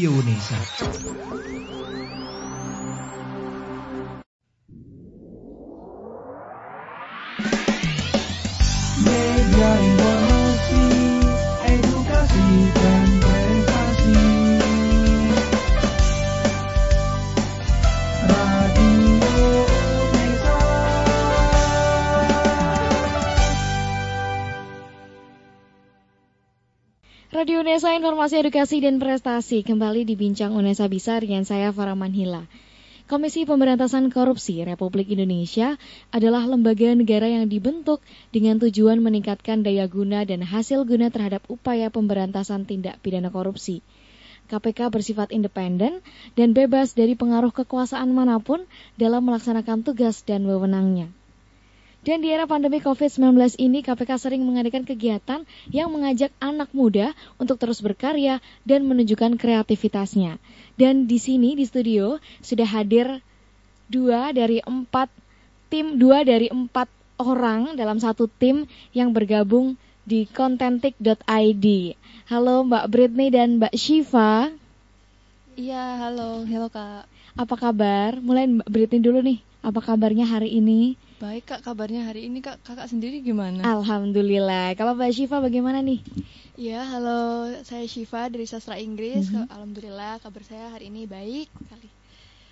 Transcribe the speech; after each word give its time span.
पिउनेछ 0.00 0.48
Informasi 28.20 28.44
Edukasi 28.44 28.84
dan 28.84 29.00
Prestasi 29.00 29.64
kembali 29.64 30.04
dibincang 30.04 30.52
Unesa 30.52 30.84
Bisa 30.92 31.16
dengan 31.16 31.40
saya 31.48 31.72
Farah 31.72 31.96
Manhila. 31.96 32.44
Komisi 33.08 33.48
Pemberantasan 33.48 34.12
Korupsi 34.12 34.60
Republik 34.60 35.08
Indonesia 35.08 35.80
adalah 36.12 36.44
lembaga 36.44 36.92
negara 36.92 37.24
yang 37.32 37.48
dibentuk 37.48 38.04
dengan 38.28 38.60
tujuan 38.60 39.00
meningkatkan 39.00 39.64
daya 39.64 39.88
guna 39.88 40.28
dan 40.28 40.44
hasil 40.44 40.84
guna 40.84 41.08
terhadap 41.08 41.48
upaya 41.48 41.88
pemberantasan 41.88 42.68
tindak 42.68 43.00
pidana 43.00 43.32
korupsi. 43.32 43.80
KPK 44.52 44.92
bersifat 44.92 45.32
independen 45.32 46.04
dan 46.36 46.52
bebas 46.52 46.92
dari 46.92 47.16
pengaruh 47.16 47.56
kekuasaan 47.56 48.12
mana 48.12 48.36
pun 48.36 48.68
dalam 49.00 49.24
melaksanakan 49.24 49.80
tugas 49.80 50.28
dan 50.28 50.44
wewenangnya. 50.44 51.08
Dan 52.00 52.24
di 52.24 52.32
era 52.32 52.48
pandemi 52.48 52.80
COVID-19 52.80 53.60
ini, 53.60 53.84
KPK 53.84 54.16
sering 54.16 54.40
mengadakan 54.40 54.88
kegiatan 54.88 55.44
yang 55.68 55.92
mengajak 55.92 56.32
anak 56.40 56.72
muda 56.72 57.12
untuk 57.36 57.60
terus 57.60 57.84
berkarya 57.84 58.40
dan 58.64 58.88
menunjukkan 58.88 59.36
kreativitasnya. 59.36 60.40
Dan 60.80 61.04
di 61.04 61.20
sini 61.20 61.52
di 61.52 61.68
studio 61.68 62.16
sudah 62.40 62.64
hadir 62.64 63.20
dua 63.92 64.32
dari 64.32 64.64
empat 64.64 65.12
tim, 65.68 66.00
dua 66.00 66.24
dari 66.24 66.48
empat 66.48 66.88
orang 67.20 67.76
dalam 67.76 68.00
satu 68.00 68.32
tim 68.32 68.64
yang 68.96 69.12
bergabung 69.12 69.76
di 70.08 70.24
contentic.id. 70.24 71.66
Halo 72.32 72.64
Mbak 72.64 72.84
Britney 72.88 73.28
dan 73.28 73.60
Mbak 73.60 73.76
Shiva, 73.76 74.48
Iya, 75.60 76.00
halo, 76.00 76.48
halo 76.48 76.72
kak. 76.72 77.04
apa 77.36 77.54
kabar? 77.60 78.16
Mulai 78.24 78.48
Mbak 78.48 78.68
Britney 78.72 79.04
dulu 79.04 79.20
nih, 79.20 79.44
apa 79.60 79.84
kabarnya 79.84 80.24
hari 80.24 80.56
ini? 80.56 80.96
Baik 81.20 81.52
kak, 81.52 81.60
kabarnya 81.60 82.08
hari 82.08 82.32
ini 82.32 82.40
kak, 82.40 82.64
kakak 82.64 82.88
sendiri 82.88 83.20
gimana? 83.20 83.60
Alhamdulillah. 83.60 84.72
Kalau 84.72 84.96
Mbak 84.96 85.12
Shiva 85.12 85.44
bagaimana 85.44 85.84
nih? 85.84 86.00
Iya, 86.56 86.80
halo, 86.80 87.52
saya 87.60 87.84
Shiva 87.84 88.32
dari 88.32 88.48
Sastra 88.48 88.80
Inggris. 88.80 89.28
Mhm. 89.28 89.52
Alhamdulillah, 89.52 90.16
kabar 90.24 90.40
saya 90.48 90.72
hari 90.72 90.88
ini 90.88 91.04
baik 91.04 91.52
sekali. 91.52 91.88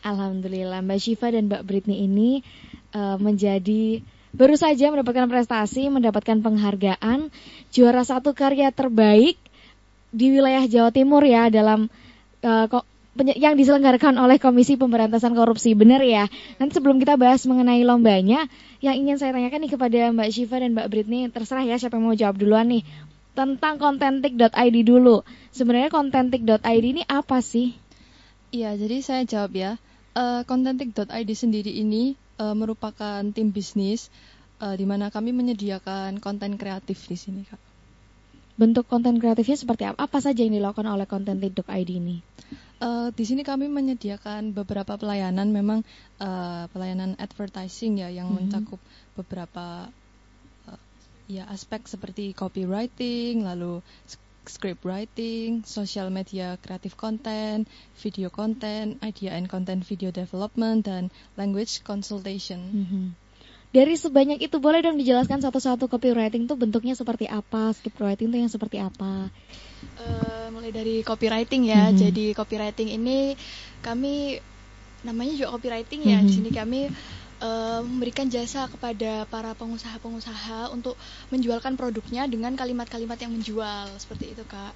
Alhamdulillah 0.04 0.84
Mbak 0.84 1.00
Shiva 1.00 1.32
dan 1.32 1.48
Mbak 1.48 1.64
Britney 1.64 2.04
ini 2.04 2.44
eh, 2.92 3.16
menjadi 3.16 4.04
baru 4.36 4.52
saja 4.60 4.92
mendapatkan 4.92 5.32
prestasi, 5.32 5.88
mendapatkan 5.88 6.36
penghargaan 6.44 7.32
juara 7.72 8.04
satu 8.04 8.36
karya 8.36 8.68
terbaik 8.68 9.40
di 10.12 10.28
wilayah 10.28 10.68
Jawa 10.68 10.92
Timur 10.92 11.24
ya 11.24 11.48
dalam 11.48 11.88
penye- 12.44 12.84
yang 13.34 13.58
diselenggarakan 13.58 14.14
oleh 14.20 14.38
Komisi 14.38 14.78
Pemberantasan 14.78 15.34
Korupsi. 15.34 15.74
Benar 15.74 16.02
ya? 16.06 16.30
Nanti 16.62 16.78
sebelum 16.78 17.02
kita 17.02 17.18
bahas 17.18 17.42
mengenai 17.44 17.82
lombanya, 17.82 18.46
yang 18.78 18.94
ingin 18.94 19.18
saya 19.18 19.34
tanyakan 19.34 19.66
nih 19.66 19.72
kepada 19.74 19.98
Mbak 20.14 20.28
Shiva 20.30 20.56
dan 20.62 20.70
Mbak 20.78 20.88
Britney, 20.88 21.26
terserah 21.32 21.66
ya 21.66 21.76
siapa 21.76 21.98
yang 21.98 22.06
mau 22.06 22.16
jawab 22.16 22.38
duluan 22.38 22.70
nih. 22.70 22.86
Tentang 23.34 23.78
contentic.id 23.78 24.76
dulu. 24.86 25.26
Sebenarnya 25.50 25.90
contentic.id 25.90 26.84
ini 26.86 27.02
apa 27.06 27.38
sih? 27.42 27.74
Iya, 28.54 28.74
jadi 28.78 28.96
saya 29.02 29.22
jawab 29.26 29.52
ya. 29.54 29.72
Eh, 30.18 30.42
Contentic.id 30.42 31.30
sendiri 31.36 31.70
ini 31.70 32.18
eh, 32.38 32.54
merupakan 32.56 33.22
tim 33.30 33.54
bisnis 33.54 34.10
eh, 34.58 34.74
di 34.74 34.82
mana 34.82 35.14
kami 35.14 35.30
menyediakan 35.30 36.18
konten 36.18 36.58
kreatif 36.58 37.06
di 37.06 37.14
sini 37.14 37.46
kak. 37.46 37.60
Bentuk 38.58 38.90
konten 38.90 39.22
kreatifnya 39.22 39.54
seperti 39.54 39.86
apa? 39.86 40.10
Apa 40.10 40.18
saja 40.18 40.42
yang 40.42 40.58
dilakukan 40.58 40.90
oleh 40.90 41.06
contentic.id 41.06 41.90
ini? 41.94 42.18
Eh, 42.78 43.10
di 43.10 43.24
sini 43.26 43.42
kami 43.42 43.66
menyediakan 43.66 44.54
beberapa 44.54 44.94
pelayanan, 44.94 45.50
memang 45.50 45.82
eh, 46.22 46.64
pelayanan 46.70 47.18
advertising 47.18 47.98
ya 47.98 48.08
yang 48.10 48.30
Mhm. 48.30 48.36
mencakup 48.38 48.80
beberapa 49.18 49.90
eh, 50.70 50.80
ya 51.26 51.44
aspek 51.50 51.90
seperti 51.90 52.30
copywriting, 52.38 53.42
lalu 53.42 53.82
script 54.48 54.86
writing, 54.86 55.60
social 55.66 56.08
media 56.08 56.56
creative 56.62 56.96
content, 56.96 57.66
video 57.98 58.30
content, 58.30 58.96
idea 59.02 59.34
and 59.34 59.50
content 59.50 59.82
video 59.84 60.08
development 60.14 60.86
dan 60.86 61.10
language 61.36 61.82
consultation. 61.82 62.60
Mhm. 62.72 63.27
Dari 63.68 64.00
sebanyak 64.00 64.40
itu 64.40 64.56
boleh 64.56 64.80
dong 64.80 64.96
dijelaskan 64.96 65.44
satu-satu 65.44 65.92
copywriting 65.92 66.48
itu 66.48 66.56
bentuknya 66.56 66.96
seperti 66.96 67.28
apa, 67.28 67.68
script 67.76 68.00
writing 68.00 68.32
itu 68.32 68.38
yang 68.40 68.52
seperti 68.52 68.80
apa? 68.80 69.28
Eh, 70.00 70.46
mulai 70.48 70.72
dari 70.72 71.04
copywriting 71.04 71.68
ya. 71.68 71.92
Mhm. 71.92 71.96
Jadi 72.00 72.24
copywriting 72.32 72.88
ini 72.96 73.36
kami 73.84 74.40
namanya 75.04 75.32
juga 75.36 75.60
copywriting 75.60 76.00
ya. 76.00 76.18
Mhm. 76.18 76.26
Di 76.26 76.32
sini 76.32 76.50
kami 76.50 76.80
eh, 77.38 77.80
memberikan 77.84 78.26
jasa 78.26 78.66
kepada 78.66 79.28
para 79.28 79.52
pengusaha-pengusaha 79.54 80.74
untuk 80.74 80.98
menjualkan 81.30 81.78
produknya 81.78 82.26
dengan 82.26 82.56
kalimat-kalimat 82.58 83.20
yang 83.20 83.30
menjual 83.30 83.86
seperti 84.00 84.32
itu 84.32 84.42
kak. 84.48 84.72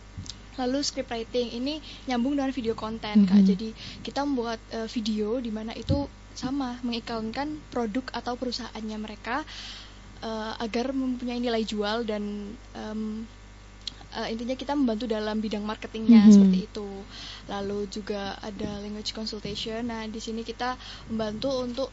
Lalu 0.61 0.85
script 0.85 1.09
writing 1.09 1.49
ini 1.49 1.81
nyambung 2.07 2.37
dengan 2.37 2.53
video 2.53 2.77
konten 2.77 3.25
kak. 3.25 3.41
Mhm. 3.41 3.49
Jadi 3.57 3.69
kita 4.05 4.23
membuat 4.23 4.61
eh, 4.69 4.85
video 4.85 5.41
di 5.41 5.49
mana 5.49 5.73
itu 5.73 6.07
sama 6.39 6.79
mengiklankan 6.87 7.49
produk 7.73 8.05
atau 8.15 8.35
perusahaannya 8.41 8.99
mereka 9.01 9.37
eh, 10.23 10.53
agar 10.65 10.93
mempunyai 10.95 11.41
nilai 11.43 11.63
jual 11.67 12.05
dan 12.07 12.23
em, 12.77 13.01
eh, 14.19 14.29
intinya 14.33 14.57
kita 14.59 14.73
membantu 14.79 15.05
dalam 15.11 15.37
bidang 15.45 15.65
marketingnya 15.65 16.29
Mhm. 16.29 16.33
seperti 16.35 16.59
itu. 16.69 16.89
Lalu 17.53 17.79
juga 17.91 18.37
ada 18.43 18.81
language 18.85 19.13
consultation. 19.17 19.83
Nah 19.91 20.03
di 20.09 20.21
sini 20.23 20.43
kita 20.47 20.77
membantu 21.11 21.51
untuk 21.67 21.91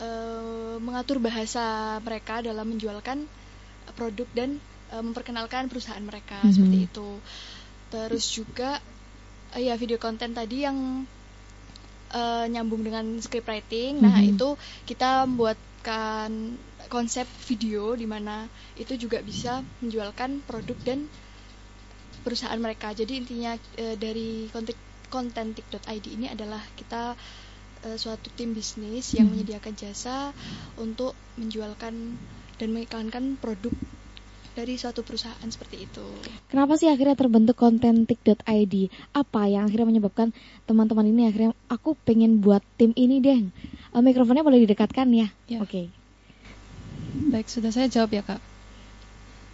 eh, 0.00 0.76
mengatur 0.80 1.18
bahasa 1.22 1.98
mereka 2.02 2.42
dalam 2.44 2.66
menjualkan 2.68 3.28
produk 3.98 4.28
dan 4.34 4.50
eh, 4.92 5.02
memperkenalkan 5.02 5.68
perusahaan 5.70 6.02
mereka 6.04 6.38
Mhm. 6.44 6.52
seperti 6.52 6.78
itu. 6.88 7.08
Terus 7.92 8.24
juga 8.32 8.80
eh, 9.56 9.62
ya 9.68 9.74
video 9.78 9.98
konten 10.00 10.32
tadi 10.34 10.64
yang 10.66 10.78
eh, 12.20 12.44
nyambung 12.52 12.82
dengan 12.86 13.04
script 13.24 13.48
writing. 13.48 13.92
Nah 14.04 14.16
Mhm. 14.20 14.32
itu 14.32 14.48
kita 14.88 15.24
membuatkan 15.28 16.30
konsep 16.94 17.26
video 17.48 17.96
di 18.00 18.06
mana 18.12 18.36
itu 18.82 18.92
juga 19.00 19.18
bisa 19.24 19.52
menjualkan 19.82 20.30
produk 20.48 20.78
dan 20.88 20.98
perusahaan 22.24 22.60
mereka. 22.60 22.88
Jadi 22.94 23.12
intinya 23.22 23.52
eh, 23.82 23.96
dari 23.98 24.48
konten 24.54 24.76
contentic.id 25.12 26.06
ini 26.16 26.26
adalah 26.34 26.62
kita 26.78 27.02
eh, 27.86 27.96
suatu 28.02 28.28
tim 28.38 28.50
bisnis 28.58 29.06
yang 29.18 29.28
Mhm. 29.28 29.32
menyediakan 29.32 29.74
jasa 29.82 30.16
untuk 30.84 31.12
menjualkan 31.40 31.94
dan 32.60 32.68
mengiklankan 32.74 33.24
produk 33.42 33.74
dari 34.52 34.76
suatu 34.76 35.00
perusahaan 35.00 35.48
seperti 35.48 35.88
itu. 35.88 36.06
Kenapa 36.52 36.76
sih 36.76 36.92
akhirnya 36.92 37.16
terbentuk 37.16 37.56
contentic.id? 37.56 38.74
Apa 39.16 39.48
yang 39.48 39.68
akhirnya 39.68 39.88
menyebabkan 39.88 40.36
teman-teman 40.68 41.08
ini 41.08 41.28
akhirnya 41.28 41.52
aku 41.72 41.96
pengen 42.04 42.44
buat 42.44 42.60
tim 42.76 42.92
ini 42.94 43.18
deh. 43.24 43.40
Eh, 43.96 44.02
mikrofonnya 44.04 44.44
boleh 44.44 44.60
didekatkan 44.64 45.08
ya? 45.12 45.28
Ya. 45.48 45.64
Oke. 45.64 45.88
Baik, 47.32 47.48
sudah 47.48 47.72
saya 47.72 47.88
jawab 47.88 48.12
ya 48.12 48.22
kak. 48.24 48.40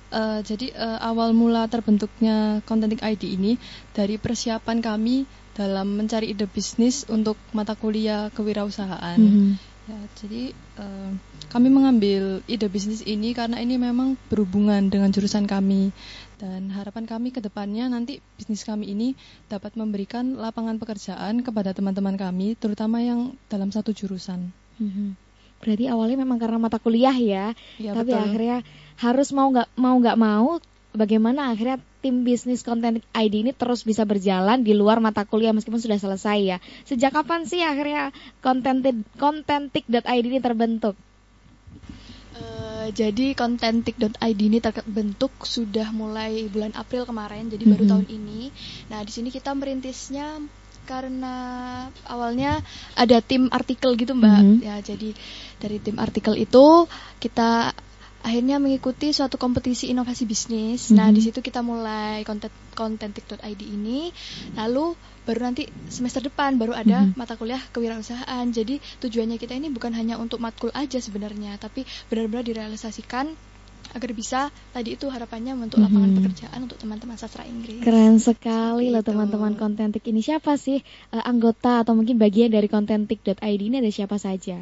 Eh, 0.08 0.40
jadi 0.40 0.72
eh, 0.72 0.98
awal 1.04 1.36
mula 1.36 1.68
terbentuknya 1.68 2.64
Contentic 2.64 3.04
ID 3.04 3.36
ini 3.36 3.60
dari 3.92 4.16
persiapan 4.16 4.80
kami 4.80 5.28
dalam 5.52 5.98
mencari 5.98 6.32
ide 6.32 6.46
bisnis 6.46 7.04
untuk 7.10 7.34
mata 7.50 7.74
kuliah 7.74 8.30
kewirausahaan. 8.32 9.18
Mhm. 9.18 9.77
Ya, 9.88 10.00
jadi 10.20 10.52
eh, 10.52 11.10
kami 11.48 11.72
mengambil 11.72 12.44
ide 12.44 12.68
bisnis 12.68 13.00
ini 13.00 13.32
karena 13.32 13.56
ini 13.56 13.80
memang 13.80 14.20
berhubungan 14.28 14.92
dengan 14.92 15.08
jurusan 15.08 15.48
kami 15.48 15.96
dan 16.36 16.68
harapan 16.68 17.08
kami 17.08 17.32
ke 17.32 17.40
depannya 17.40 17.88
nanti 17.88 18.20
bisnis 18.36 18.68
kami 18.68 18.92
ini 18.92 19.16
dapat 19.48 19.74
memberikan 19.80 20.36
lapangan 20.36 20.76
pekerjaan 20.76 21.40
kepada 21.40 21.72
teman-teman 21.72 22.20
kami, 22.20 22.52
terutama 22.60 23.00
yang 23.00 23.32
dalam 23.48 23.72
satu 23.72 23.96
jurusan. 23.96 24.52
Mhm. 24.76 25.16
Berarti 25.58 25.90
awalnya 25.90 26.22
memang 26.22 26.38
karena 26.38 26.60
mata 26.60 26.78
kuliah 26.78 27.16
ya, 27.16 27.56
Ya, 27.80 27.96
tapi 27.96 28.14
betul. 28.14 28.22
akhirnya 28.22 28.58
harus 29.00 29.28
mau 29.34 29.50
nggak 29.50 29.68
mau 29.74 29.96
nggak 29.98 30.18
mau, 30.20 30.62
bagaimana 30.94 31.52
akhirnya 31.52 31.78
tim 31.98 32.22
bisnis 32.22 32.62
konten 32.62 33.02
ID 33.12 33.34
ini 33.42 33.52
terus 33.52 33.82
bisa 33.82 34.06
berjalan 34.06 34.62
di 34.62 34.72
luar 34.72 35.02
mata 35.02 35.26
kuliah 35.26 35.52
meskipun 35.52 35.82
sudah 35.82 35.98
selesai 35.98 36.38
ya. 36.38 36.58
Sejak 36.86 37.12
kapan 37.12 37.44
sih 37.44 37.60
akhirnya 37.60 38.14
contentic.id 38.40 40.24
ini 40.24 40.38
terbentuk? 40.40 40.94
Eh, 42.38 42.66
Uh, 42.88 42.94
jadi 42.94 43.34
kontentik.id 43.34 44.40
ini 44.40 44.62
terbentuk 44.62 45.34
sudah 45.42 45.90
mulai 45.90 46.46
bulan 46.48 46.72
April 46.78 47.04
kemarin, 47.04 47.50
jadi 47.50 47.60
mm 47.60 47.68
-hmm. 47.68 47.72
baru 47.74 47.84
tahun 47.84 48.06
ini. 48.08 48.40
Nah, 48.88 49.02
di 49.02 49.12
sini 49.12 49.28
kita 49.34 49.52
merintisnya 49.52 50.40
karena 50.88 51.36
awalnya 52.08 52.64
ada 52.96 53.20
tim 53.20 53.52
artikel 53.52 53.92
gitu 53.92 54.16
mbak 54.16 54.40
mm 54.40 54.48
-hmm. 54.56 54.64
ya 54.64 54.76
jadi 54.80 55.12
dari 55.60 55.76
tim 55.84 56.00
artikel 56.00 56.32
itu 56.40 56.88
kita 57.20 57.76
akhirnya 58.22 58.58
mengikuti 58.58 59.14
suatu 59.14 59.38
kompetisi 59.38 59.90
inovasi 59.90 60.24
bisnis. 60.26 60.88
Mm 60.88 60.90
-hmm. 60.90 60.96
Nah, 60.98 61.08
di 61.14 61.20
situ 61.22 61.38
kita 61.38 61.62
mulai 61.62 62.26
konten 62.26 62.50
kontentik.id 62.74 63.60
ini. 63.62 64.10
Lalu 64.54 64.94
baru 65.26 65.50
nanti 65.50 65.68
semester 65.92 66.24
depan 66.24 66.56
baru 66.56 66.72
ada 66.74 67.04
mm 67.04 67.06
-hmm. 67.12 67.18
mata 67.18 67.38
kuliah 67.38 67.60
kewirausahaan. 67.70 68.46
Jadi 68.50 68.82
tujuannya 69.02 69.38
kita 69.38 69.54
ini 69.54 69.70
bukan 69.70 69.94
hanya 69.94 70.18
untuk 70.18 70.42
matkul 70.42 70.74
aja 70.74 70.98
sebenarnya, 70.98 71.56
tapi 71.58 71.86
benar-benar 72.10 72.44
direalisasikan 72.46 73.34
agar 73.96 74.10
bisa 74.12 74.40
tadi 74.76 75.00
itu 75.00 75.08
harapannya 75.08 75.56
untuk 75.56 75.80
lapangan 75.80 76.12
hmm. 76.12 76.18
pekerjaan 76.20 76.58
untuk 76.60 76.76
teman-teman 76.76 77.16
sastra 77.16 77.48
Inggris. 77.48 77.80
Keren 77.80 78.20
sekali 78.20 78.92
loh 78.92 79.00
teman-teman 79.00 79.56
kontentik 79.56 80.04
ini. 80.12 80.20
Siapa 80.20 80.60
sih 80.60 80.84
uh, 81.14 81.24
anggota 81.24 81.80
atau 81.80 81.96
mungkin 81.96 82.20
bagian 82.20 82.52
dari 82.52 82.68
kontentik.id 82.68 83.40
ini 83.40 83.80
ada 83.80 83.88
siapa 83.88 84.20
saja? 84.20 84.60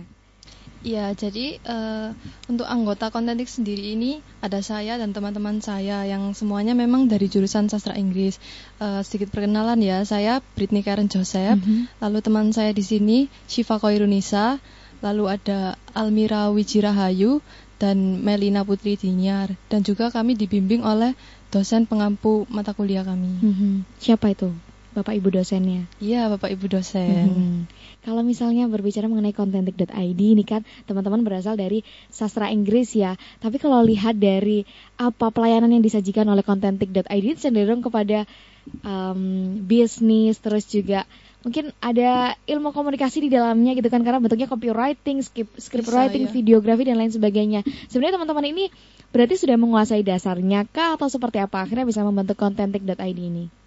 Ya, 0.85 1.11
jadi 1.17 1.57
uh, 1.65 2.13
untuk 2.47 2.69
anggota 2.69 3.09
kontentik 3.09 3.49
sendiri 3.49 3.97
ini 3.97 4.21
ada 4.45 4.61
saya 4.61 5.01
dan 5.01 5.17
teman-teman 5.17 5.59
saya 5.65 6.05
yang 6.05 6.37
semuanya 6.37 6.77
memang 6.77 7.09
dari 7.09 7.27
jurusan 7.27 7.73
sastra 7.73 7.97
Inggris. 7.97 8.37
Uh, 8.77 9.01
sedikit 9.01 9.33
perkenalan 9.33 9.81
ya, 9.81 10.05
saya 10.05 10.45
Britney 10.55 10.85
Karen 10.85 11.09
Joseph, 11.09 11.59
mm 11.59 11.65
-hmm. 11.65 11.83
lalu 12.05 12.19
teman 12.21 12.53
saya 12.53 12.71
di 12.77 12.85
sini 12.85 13.27
Shiva 13.49 13.81
Koirunisa, 13.81 14.61
lalu 15.01 15.25
ada 15.33 15.81
Almira 15.97 16.53
Wijirahayu 16.53 17.41
dan 17.77 18.25
Melina 18.25 18.65
Putri 18.65 18.97
Dinyar 18.97 19.53
dan 19.69 19.85
juga 19.85 20.09
kami 20.09 20.33
dibimbing 20.33 20.81
oleh 20.81 21.13
dosen 21.53 21.85
pengampu 21.85 22.49
mata 22.49 22.73
kuliah 22.73 23.05
kami. 23.05 23.33
Mm 23.41 23.53
-hmm. 23.53 23.75
Siapa 24.01 24.33
itu? 24.33 24.53
Bapak 24.97 25.13
Ibu 25.13 25.29
dosennya? 25.29 25.85
Iya, 26.01 26.33
Bapak 26.33 26.49
Ibu 26.57 26.73
dosen. 26.73 27.29
Mm 27.29 27.37
-hmm. 27.37 27.57
Kalau 28.07 28.23
misalnya 28.23 28.71
berbicara 28.71 29.11
mengenai 29.11 29.35
kontentik.id 29.35 30.21
ini 30.23 30.47
kan 30.47 30.63
teman-teman 30.87 31.27
berasal 31.27 31.59
dari 31.59 31.83
sastra 32.07 32.55
Inggris 32.55 32.95
ya. 32.95 33.19
Tapi 33.43 33.59
kalau 33.59 33.83
lihat 33.83 34.15
dari 34.23 34.63
apa 34.95 35.35
pelayanan 35.35 35.75
yang 35.75 35.83
disajikan 35.83 36.31
oleh 36.31 36.47
kontentik.id 36.47 37.27
cenderung 37.35 37.83
kepada 37.83 38.23
um, 38.87 39.59
bisnis 39.67 40.39
terus 40.39 40.71
juga 40.71 41.03
mungkin 41.43 41.75
ada 41.83 42.35
ilmu 42.47 42.71
komunikasi 42.71 43.27
di 43.27 43.31
dalamnya 43.31 43.75
gitu 43.75 43.91
kan 43.91 44.07
karena 44.07 44.23
bentuknya 44.23 44.47
copywriting, 44.47 45.27
script, 45.27 45.59
script 45.59 45.91
writing, 45.91 46.27
ya. 46.27 46.31
videografi 46.31 46.87
dan 46.87 47.03
lain 47.03 47.11
sebagainya. 47.11 47.67
Sebenarnya 47.91 48.23
teman-teman 48.23 48.47
ini 48.55 48.65
berarti 49.11 49.35
sudah 49.35 49.59
menguasai 49.59 50.07
dasarnya 50.07 50.63
kah 50.71 50.95
atau 50.95 51.11
seperti 51.11 51.43
apa 51.43 51.67
akhirnya 51.67 51.87
bisa 51.87 52.07
membentuk 52.07 52.39
kontentik.id 52.39 53.19
ini? 53.19 53.66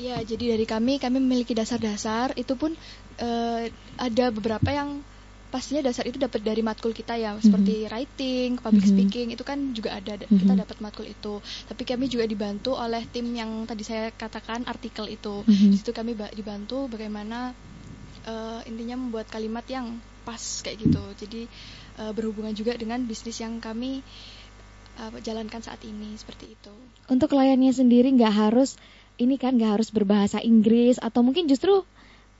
Iya, 0.00 0.16
jadi 0.24 0.56
dari 0.56 0.64
kami 0.64 0.96
kami 0.96 1.20
memiliki 1.20 1.52
dasar-dasar 1.52 2.32
itu 2.40 2.56
pun 2.56 2.72
uh, 3.20 3.62
ada 4.00 4.24
beberapa 4.32 4.72
yang 4.72 5.04
pastinya 5.50 5.90
dasar 5.90 6.06
itu 6.06 6.16
dapat 6.16 6.40
dari 6.46 6.62
matkul 6.62 6.94
kita 6.94 7.18
ya 7.18 7.34
seperti 7.42 7.90
writing, 7.90 8.56
public 8.62 8.86
mm-hmm. 8.86 8.96
speaking 9.02 9.26
itu 9.34 9.42
kan 9.42 9.58
juga 9.74 9.98
ada 9.98 10.14
mm-hmm. 10.16 10.40
kita 10.40 10.54
dapat 10.56 10.76
matkul 10.80 11.04
itu. 11.04 11.42
Tapi 11.66 11.82
kami 11.84 12.06
juga 12.06 12.24
dibantu 12.24 12.78
oleh 12.78 13.02
tim 13.10 13.28
yang 13.34 13.66
tadi 13.66 13.82
saya 13.84 14.14
katakan 14.14 14.64
artikel 14.64 15.10
itu. 15.10 15.42
Mm-hmm. 15.44 15.70
Di 15.74 15.76
situ 15.76 15.90
kami 15.92 16.14
dibantu 16.32 16.86
bagaimana 16.86 17.52
uh, 18.24 18.62
intinya 18.64 18.96
membuat 18.96 19.28
kalimat 19.28 19.66
yang 19.66 19.98
pas 20.22 20.40
kayak 20.62 20.86
gitu. 20.86 21.02
Jadi 21.26 21.42
uh, 21.98 22.14
berhubungan 22.14 22.54
juga 22.54 22.78
dengan 22.78 23.02
bisnis 23.02 23.42
yang 23.42 23.58
kami 23.58 24.06
uh, 25.02 25.18
jalankan 25.18 25.60
saat 25.60 25.82
ini 25.82 26.14
seperti 26.14 26.54
itu. 26.54 26.72
Untuk 27.10 27.34
kliennya 27.34 27.74
sendiri 27.74 28.14
nggak 28.14 28.32
harus 28.32 28.78
ini 29.20 29.36
kan 29.36 29.60
nggak 29.60 29.78
harus 29.78 29.92
berbahasa 29.92 30.40
Inggris 30.40 30.96
atau 30.96 31.20
mungkin 31.20 31.44
justru 31.44 31.84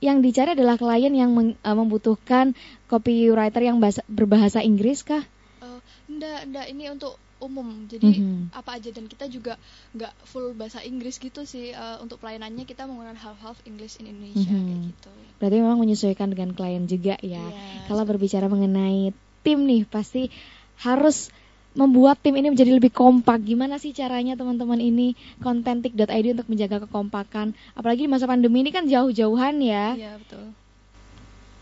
yang 0.01 0.25
dicari 0.25 0.57
adalah 0.57 0.81
klien 0.81 1.13
yang 1.13 1.29
uh, 1.37 1.75
membutuhkan 1.77 2.57
copywriter 2.89 3.61
yang 3.61 3.77
bahasa, 3.77 4.01
berbahasa 4.09 4.65
Inggris 4.65 5.05
kah? 5.05 5.21
Uh, 5.61 5.77
enggak, 6.09 6.41
enggak. 6.49 6.65
Ini 6.73 6.83
untuk 6.89 7.21
umum. 7.37 7.85
Jadi 7.85 8.09
mm 8.09 8.17
-hmm. 8.17 8.41
apa 8.57 8.81
aja 8.81 8.89
dan 8.89 9.05
kita 9.05 9.29
juga 9.29 9.61
nggak 9.93 10.13
full 10.25 10.57
bahasa 10.57 10.81
Inggris 10.81 11.21
gitu 11.21 11.45
sih. 11.45 11.77
Uh, 11.77 12.01
untuk 12.01 12.17
pelayanannya 12.17 12.65
kita 12.65 12.89
menggunakan 12.89 13.17
half-half 13.17 13.61
English 13.69 14.01
in 14.01 14.09
Indonesia 14.09 14.49
mm 14.49 14.57
-hmm. 14.57 14.65
kayak 14.65 14.81
gitu. 14.89 15.11
Berarti 15.37 15.57
memang 15.61 15.79
menyesuaikan 15.81 16.27
dengan 16.33 16.49
klien 16.57 16.85
juga 16.89 17.15
ya. 17.21 17.37
Yeah, 17.37 17.85
Kalau 17.85 18.03
berbicara 18.09 18.49
mengenai 18.49 19.13
tim 19.45 19.69
nih, 19.69 19.85
pasti 19.85 20.33
harus 20.81 21.29
membuat 21.71 22.19
tim 22.19 22.35
ini 22.35 22.51
menjadi 22.51 22.71
lebih 22.75 22.91
kompak. 22.91 23.43
Gimana 23.47 23.79
sih 23.79 23.95
caranya 23.95 24.35
teman-teman 24.35 24.79
ini 24.79 25.15
kontentik.id 25.39 26.27
untuk 26.35 26.47
menjaga 26.51 26.83
kekompakan? 26.87 27.55
Apalagi 27.75 28.07
di 28.07 28.11
masa 28.11 28.27
pandemi 28.27 28.63
ini 28.63 28.71
kan 28.75 28.87
jauh-jauhan 28.87 29.55
ya. 29.63 29.95
Iya, 29.95 30.13
betul. 30.19 30.51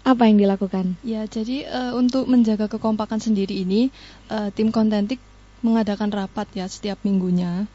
Apa 0.08 0.26
yang 0.26 0.42
dilakukan? 0.42 0.98
Ya, 1.06 1.30
jadi 1.30 1.70
uh, 1.70 1.94
untuk 2.00 2.26
menjaga 2.26 2.66
kekompakan 2.66 3.22
sendiri 3.22 3.54
ini 3.54 3.94
uh, 4.34 4.50
tim 4.50 4.74
kontentik 4.74 5.22
mengadakan 5.62 6.10
rapat 6.10 6.50
ya 6.58 6.66
setiap 6.66 6.98
minggunya. 7.06 7.70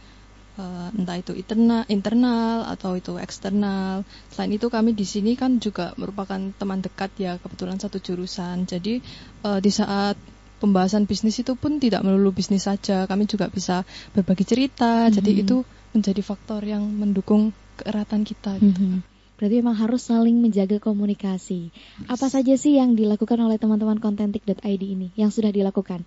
Uh, 0.55 0.87
entah 0.95 1.19
itu 1.19 1.35
internal, 1.35 1.83
internal 1.91 2.63
atau 2.71 2.95
itu 2.95 3.19
eksternal. 3.19 4.07
Selain 4.31 4.55
itu 4.55 4.71
kami 4.71 4.95
di 4.95 5.03
sini 5.03 5.35
kan 5.35 5.59
juga 5.59 5.91
merupakan 5.99 6.39
teman 6.55 6.79
dekat 6.79 7.11
ya 7.19 7.39
kebetulan 7.43 7.79
satu 7.79 7.99
jurusan. 7.99 8.63
Jadi 8.67 9.03
uh, 9.43 9.59
di 9.59 9.71
saat 9.75 10.15
pembahasan 10.63 11.05
bisnis 11.05 11.41
itu 11.41 11.59
pun 11.59 11.83
tidak 11.83 12.05
melulu 12.07 12.31
bisnis 12.35 12.67
saja. 12.67 13.05
Kami 13.05 13.27
juga 13.27 13.51
bisa 13.51 13.83
berbagi 14.13 14.45
cerita. 14.47 15.07
Mm-hmm. 15.07 15.15
Jadi 15.17 15.31
itu 15.35 15.57
menjadi 15.95 16.23
faktor 16.23 16.63
yang 16.67 16.83
mendukung 16.85 17.55
keeratan 17.81 18.23
kita. 18.23 18.59
Gitu. 18.59 18.75
Mm-hmm. 18.75 19.13
Berarti 19.35 19.55
memang 19.59 19.77
harus 19.77 20.07
saling 20.07 20.39
menjaga 20.39 20.79
komunikasi. 20.79 21.75
Yes. 21.75 22.07
Apa 22.07 22.31
saja 22.31 22.55
sih 22.55 22.79
yang 22.79 22.95
dilakukan 22.95 23.39
oleh 23.43 23.59
teman-teman 23.59 23.99
kontentik.id 23.99 24.83
ini 24.83 25.11
yang 25.19 25.35
sudah 25.35 25.51
dilakukan? 25.51 26.07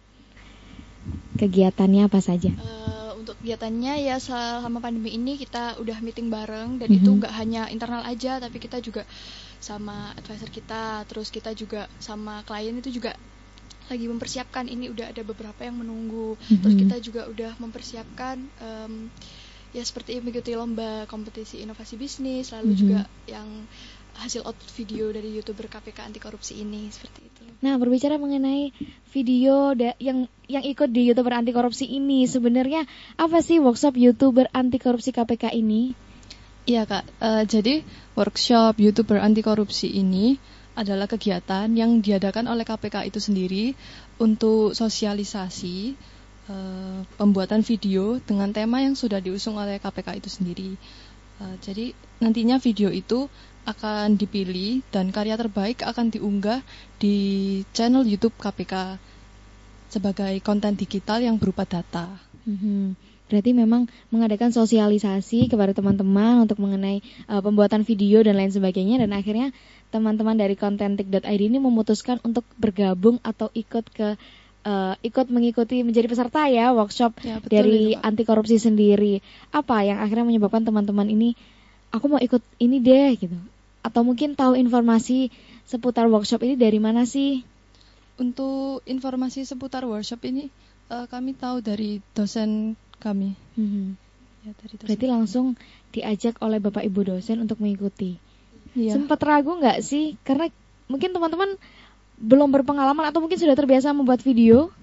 Kegiatannya 1.36 2.08
apa 2.08 2.20
saja? 2.24 2.52
Uh, 2.56 3.20
untuk 3.20 3.36
kegiatannya 3.44 4.08
ya 4.08 4.16
selama 4.24 4.80
pandemi 4.80 5.12
ini 5.12 5.36
kita 5.36 5.76
udah 5.84 6.00
meeting 6.00 6.32
bareng 6.32 6.80
dan 6.80 6.88
mm-hmm. 6.88 7.04
itu 7.04 7.10
nggak 7.20 7.34
hanya 7.36 7.62
internal 7.68 8.04
aja 8.08 8.40
tapi 8.40 8.64
kita 8.64 8.80
juga 8.80 9.04
sama 9.60 10.16
advisor 10.16 10.48
kita 10.48 11.04
terus 11.10 11.28
kita 11.34 11.52
juga 11.52 11.92
sama 12.00 12.46
klien 12.48 12.78
itu 12.78 13.02
juga 13.02 13.18
lagi 13.88 14.06
mempersiapkan 14.08 14.68
ini 14.68 14.92
udah 14.92 15.12
ada 15.12 15.22
beberapa 15.24 15.62
yang 15.64 15.80
menunggu 15.80 16.36
mm-hmm. 16.36 16.60
terus 16.64 16.76
kita 16.76 16.96
juga 17.04 17.22
udah 17.28 17.52
mempersiapkan 17.60 18.38
um, 18.60 18.94
ya 19.76 19.84
seperti 19.84 20.20
mengikuti 20.24 20.56
lomba 20.56 21.04
kompetisi 21.12 21.64
inovasi 21.64 22.00
bisnis 22.00 22.52
lalu 22.56 22.72
mm-hmm. 22.72 22.82
juga 22.82 23.00
yang 23.28 23.48
hasil 24.18 24.42
output 24.42 24.70
video 24.74 25.14
dari 25.14 25.30
youtuber 25.38 25.70
KPK 25.70 26.10
anti 26.10 26.18
korupsi 26.18 26.58
ini 26.58 26.90
seperti 26.90 27.30
itu. 27.30 27.46
Nah 27.62 27.78
berbicara 27.78 28.18
mengenai 28.18 28.74
video 29.14 29.78
yang 30.02 30.26
yang 30.50 30.64
ikut 30.66 30.90
di 30.90 31.14
youtuber 31.14 31.38
anti 31.38 31.54
korupsi 31.54 31.86
ini 31.86 32.26
sebenarnya 32.26 32.90
apa 33.14 33.46
sih 33.46 33.62
workshop 33.62 33.94
youtuber 33.94 34.50
anti 34.58 34.82
korupsi 34.82 35.14
KPK 35.14 35.54
ini? 35.54 35.94
Iya 36.68 36.84
kak, 36.84 37.06
uh, 37.24 37.44
jadi 37.48 37.86
workshop 38.18 38.82
youtuber 38.82 39.22
anti 39.22 39.40
korupsi 39.46 39.88
ini 39.88 40.36
adalah 40.78 41.10
kegiatan 41.10 41.66
yang 41.74 42.06
diadakan 42.06 42.46
oleh 42.46 42.62
KPK 42.62 43.10
itu 43.10 43.18
sendiri 43.18 43.74
untuk 44.22 44.78
sosialisasi 44.78 45.98
uh, 46.54 47.02
pembuatan 47.18 47.66
video 47.66 48.22
dengan 48.22 48.54
tema 48.54 48.86
yang 48.86 48.94
sudah 48.94 49.18
diusung 49.18 49.58
oleh 49.58 49.82
KPK 49.82 50.22
itu 50.22 50.30
sendiri. 50.30 50.72
Uh, 51.42 51.58
jadi 51.66 51.98
nantinya 52.22 52.62
video 52.62 52.94
itu 52.94 53.26
akan 53.66 54.16
dipilih 54.16 54.86
dan 54.94 55.10
karya 55.10 55.36
terbaik 55.36 55.82
akan 55.82 56.14
diunggah 56.14 56.62
di 57.02 57.18
channel 57.74 58.06
YouTube 58.06 58.38
KPK 58.38 59.02
sebagai 59.90 60.38
konten 60.46 60.78
digital 60.78 61.26
yang 61.26 61.42
berupa 61.42 61.66
data. 61.66 62.22
Mm 62.46 62.58
-hmm. 62.62 63.17
Berarti 63.28 63.52
memang 63.52 63.92
mengadakan 64.08 64.56
sosialisasi 64.56 65.52
kepada 65.52 65.76
teman-teman 65.76 66.48
untuk 66.48 66.64
mengenai 66.64 67.04
uh, 67.28 67.44
pembuatan 67.44 67.84
video 67.84 68.24
dan 68.24 68.40
lain 68.40 68.52
sebagainya 68.52 69.04
dan 69.04 69.12
akhirnya 69.12 69.52
teman-teman 69.92 70.36
dari 70.40 70.56
kontentik.id 70.56 71.24
ini 71.24 71.60
memutuskan 71.60 72.24
untuk 72.24 72.48
bergabung 72.56 73.20
atau 73.24 73.52
ikut 73.52 73.86
ke 73.92 74.16
uh, 74.68 74.94
ikut 75.04 75.28
mengikuti 75.28 75.84
menjadi 75.84 76.08
peserta 76.12 76.48
ya 76.52 76.72
workshop 76.76 77.20
ya, 77.24 77.40
betul 77.40 77.52
dari 77.52 77.96
anti 78.00 78.24
korupsi 78.24 78.60
sendiri. 78.60 79.20
Apa 79.52 79.84
yang 79.84 80.00
akhirnya 80.00 80.28
menyebabkan 80.28 80.64
teman-teman 80.64 81.08
ini 81.08 81.36
aku 81.92 82.08
mau 82.12 82.22
ikut 82.24 82.44
ini 82.60 82.80
deh 82.80 83.16
gitu. 83.16 83.38
Atau 83.84 84.04
mungkin 84.04 84.36
tahu 84.36 84.60
informasi 84.60 85.32
seputar 85.64 86.08
workshop 86.12 86.44
ini 86.44 86.56
dari 86.60 86.80
mana 86.80 87.08
sih? 87.08 87.44
Untuk 88.18 88.82
informasi 88.88 89.44
seputar 89.44 89.84
workshop 89.84 90.24
ini 90.28 90.48
uh, 90.92 91.06
kami 91.08 91.38
tahu 91.38 91.64
dari 91.64 92.04
dosen 92.16 92.76
kami. 93.00 93.38
Hmm. 93.58 93.96
Ya, 94.46 94.52
dosen 94.56 94.86
Berarti 94.88 95.08
langsung 95.10 95.46
diajak 95.92 96.40
oleh 96.40 96.62
Bapak 96.62 96.86
Ibu 96.86 97.04
dosen 97.04 97.44
untuk 97.44 97.60
mengikuti. 97.60 98.16
Iya. 98.78 98.96
Sempat 98.96 99.20
ragu 99.26 99.58
nggak 99.58 99.82
sih? 99.82 100.16
Karena 100.22 100.48
mungkin 100.88 101.12
teman-teman 101.12 101.58
belum 102.18 102.50
berpengalaman 102.50 103.10
atau 103.10 103.22
mungkin 103.22 103.38
sudah 103.38 103.54
terbiasa 103.54 103.94
membuat 103.94 104.22
video. 104.22 104.74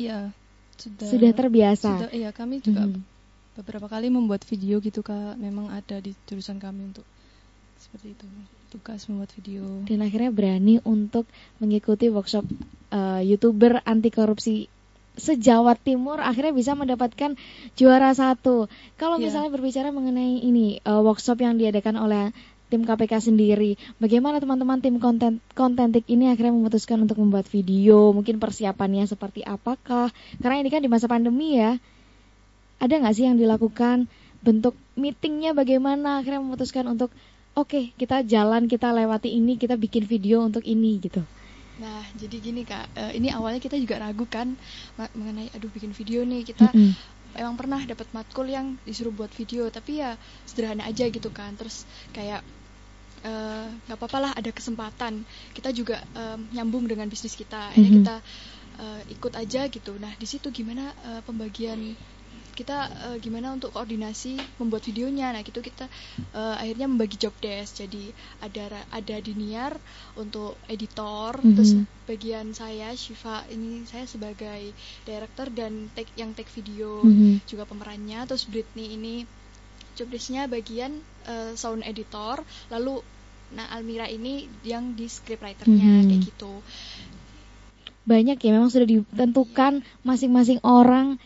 Iya, 0.00 0.32
sudah 0.80 1.06
Sudah 1.08 1.30
terbiasa. 1.36 1.90
Sudah, 1.92 2.10
iya, 2.16 2.32
kami 2.32 2.64
juga 2.64 2.88
Mhm. 2.88 3.04
beberapa 3.60 3.86
kali 3.88 4.08
membuat 4.08 4.48
video 4.48 4.80
gitu 4.80 5.04
Kak. 5.04 5.36
Memang 5.36 5.68
ada 5.68 6.00
di 6.00 6.16
jurusan 6.24 6.56
kami 6.56 6.88
untuk 6.88 7.04
seperti 7.76 8.16
itu. 8.16 8.26
Tugas 8.72 9.04
membuat 9.10 9.34
video. 9.36 9.84
Dan 9.84 10.00
akhirnya 10.00 10.32
berani 10.32 10.80
untuk 10.86 11.28
mengikuti 11.60 12.08
workshop 12.08 12.48
eh, 12.90 13.22
youtuber 13.22 13.84
anti 13.86 14.10
korupsi 14.10 14.66
sejawa 15.20 15.76
Timur 15.76 16.18
akhirnya 16.18 16.56
bisa 16.56 16.72
mendapatkan 16.72 17.36
juara 17.76 18.10
satu. 18.16 18.72
Kalau 18.96 19.20
Iya. 19.20 19.28
misalnya 19.28 19.50
berbicara 19.52 19.92
mengenai 19.92 20.40
ini 20.40 20.80
eh, 20.80 21.00
workshop 21.04 21.44
yang 21.44 21.60
diadakan 21.60 22.00
oleh 22.00 22.32
tim 22.70 22.86
KPK 22.86 23.18
sendiri, 23.18 23.74
bagaimana 23.98 24.38
teman-teman 24.38 24.78
tim 24.78 25.02
konten 25.02 25.42
kontentik 25.58 26.06
ini 26.06 26.30
akhirnya 26.30 26.54
memutuskan 26.54 27.02
untuk 27.02 27.18
membuat 27.18 27.50
video? 27.50 28.14
Mungkin 28.14 28.38
persiapannya 28.38 29.10
seperti 29.10 29.42
apakah? 29.42 30.14
Karena 30.38 30.56
ini 30.62 30.70
kan 30.70 30.78
di 30.78 30.86
masa 30.86 31.10
pandemi 31.10 31.58
ya. 31.58 31.76
Ada 32.78 33.02
nggak 33.02 33.14
sih 33.18 33.26
yang 33.26 33.36
dilakukan? 33.36 34.06
Bentuk 34.40 34.78
meetingnya 34.94 35.52
bagaimana? 35.52 36.22
Akhirnya 36.22 36.40
memutuskan 36.40 36.86
untuk 36.88 37.10
oke 37.58 37.90
kita 37.98 38.22
jalan 38.22 38.70
kita 38.70 38.94
lewati 38.94 39.34
ini 39.34 39.58
kita 39.58 39.74
bikin 39.74 40.06
video 40.06 40.46
untuk 40.46 40.62
ini 40.62 41.02
gitu. 41.02 41.26
Nah, 41.82 42.02
jadi 42.20 42.36
gini 42.46 42.62
Kak, 42.70 42.86
eh, 43.02 43.12
ini 43.18 43.28
awalnya 43.32 43.60
kita 43.62 43.76
juga 43.80 43.96
ragu 44.04 44.24
kan 44.28 44.48
mengenai 45.18 45.48
aduh 45.56 45.70
bikin 45.72 45.92
video 45.96 46.20
nih. 46.28 46.42
Kita 46.50 46.66
Mm-mm. 46.74 46.96
emang 47.42 47.56
pernah 47.60 47.80
dapat 47.90 48.08
matkul 48.16 48.46
yang 48.56 48.66
disuruh 48.88 49.14
buat 49.14 49.32
video, 49.40 49.62
tapi 49.76 50.02
ya 50.02 50.10
sederhana 50.48 50.84
aja 50.90 51.04
gitu 51.08 51.30
kan. 51.38 51.50
Terus 51.58 51.76
kayak 52.16 52.40
eh, 53.30 53.66
nggak 53.86 53.98
apa-apa 54.00 54.18
lah 54.24 54.32
ada 54.40 54.50
kesempatan. 54.58 55.14
Kita 55.56 55.70
juga 55.78 55.96
em, 56.16 56.40
nyambung 56.54 56.84
dengan 56.90 57.08
bisnis 57.12 57.34
kita. 57.36 57.70
Akhirnya 57.72 57.92
Mhm. 57.92 58.00
kita 58.00 58.16
eh, 58.84 59.02
ikut 59.14 59.32
aja 59.42 59.60
gitu. 59.68 59.92
Nah, 60.00 60.12
di 60.16 60.26
situ 60.28 60.48
gimana 60.58 60.84
eh, 61.08 61.20
pembagian 61.26 61.80
kita 62.60 62.78
eh, 63.08 63.16
gimana 63.24 63.48
untuk 63.56 63.70
koordinasi 63.76 64.32
membuat 64.60 64.82
videonya. 64.88 65.26
Nah, 65.34 65.42
gitu 65.48 65.60
kita 65.68 65.86
eh, 66.40 66.54
akhirnya 66.62 66.86
membagi 66.92 67.16
job 67.22 67.34
desk. 67.40 67.80
Jadi 67.82 68.04
ada 68.46 68.64
ada 68.92 69.16
Diniar 69.26 69.72
untuk 70.22 70.52
editor, 70.68 71.32
Mhm. 71.40 71.54
terus 71.56 71.70
bagian 72.10 72.46
saya 72.52 72.88
Shiva 73.02 73.36
ini 73.54 73.86
saya 73.86 74.04
sebagai 74.04 74.74
director 75.08 75.46
dan 75.58 75.72
take 75.94 76.10
yang 76.20 76.30
take 76.36 76.50
video 76.50 76.90
Mhm. 77.06 77.46
juga 77.46 77.64
pemerannya 77.70 78.26
terus 78.26 78.44
Britney 78.50 78.98
ini 78.98 79.14
job 79.96 80.08
desknya 80.10 80.42
bagian 80.50 80.92
eh, 81.28 81.52
sound 81.54 81.82
editor 81.86 82.42
lalu 82.72 82.98
nah 83.50 83.66
Almira 83.74 84.06
ini 84.08 84.46
yang 84.62 84.94
di 84.98 85.06
scriptwriternya 85.06 86.02
Mhm. 86.02 86.06
kayak 86.08 86.22
gitu 86.22 86.52
banyak 88.08 88.38
ya 88.40 88.50
memang 88.56 88.70
sudah 88.72 88.88
ditentukan 88.88 89.72
masing-masing 90.02 90.58
orang 90.66 91.20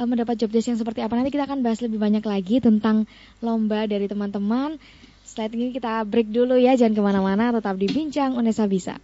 eh, 0.00 0.08
mendapat 0.08 0.40
job 0.40 0.48
desk 0.48 0.72
yang 0.72 0.80
seperti 0.80 1.04
apa. 1.04 1.12
Nanti 1.12 1.28
kita 1.28 1.44
akan 1.44 1.60
bahas 1.60 1.84
lebih 1.84 2.00
banyak 2.00 2.24
lagi 2.24 2.64
tentang 2.64 3.04
lomba 3.44 3.84
dari 3.84 4.08
teman-teman. 4.08 4.80
Setelah 5.28 5.52
ini 5.52 5.76
kita 5.76 6.08
break 6.08 6.32
dulu 6.32 6.56
ya. 6.56 6.72
Jangan 6.72 6.96
ke 6.96 7.02
mana-mana. 7.04 7.52
Tetap 7.52 7.76
di 7.76 7.86
bincang 7.92 8.34
Unesa 8.40 8.64
bisa 8.64 8.96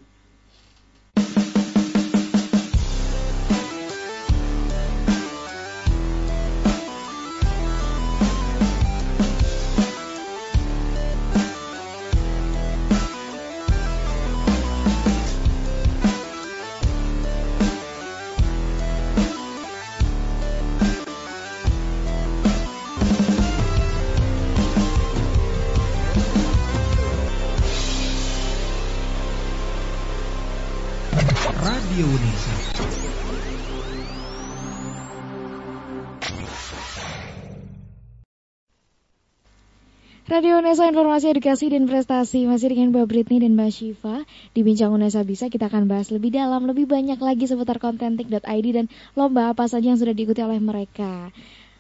Radio 40.37 40.61
Unesa 40.61 40.85
Informasi 40.85 41.33
Edukasi 41.33 41.73
dan 41.73 41.89
Prestasi 41.89 42.45
masih 42.45 42.69
dengan 42.69 42.93
Mbak 42.93 43.09
Britney 43.09 43.41
dan 43.41 43.57
Mbak 43.57 43.73
Syifa 43.73 44.21
di 44.53 44.61
Bincang 44.61 44.93
Unesa 44.93 45.25
bisa 45.25 45.49
kita 45.49 45.73
akan 45.73 45.89
bahas 45.89 46.13
lebih 46.13 46.29
dalam 46.29 46.69
lebih 46.69 46.85
banyak 46.85 47.17
lagi 47.17 47.49
seputar 47.49 47.81
kontentik.id 47.81 48.45
dan 48.69 48.93
lomba 49.17 49.57
apa 49.57 49.65
saja 49.65 49.89
yang 49.89 49.97
sudah 49.97 50.13
diikuti 50.13 50.45
oleh 50.45 50.61
mereka. 50.61 51.33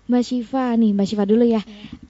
Mbak 0.08 0.22
Syifa 0.24 0.72
nih, 0.72 0.96
Mbak 0.96 1.04
Syifa 1.04 1.24
dulu 1.28 1.44
ya. 1.44 1.60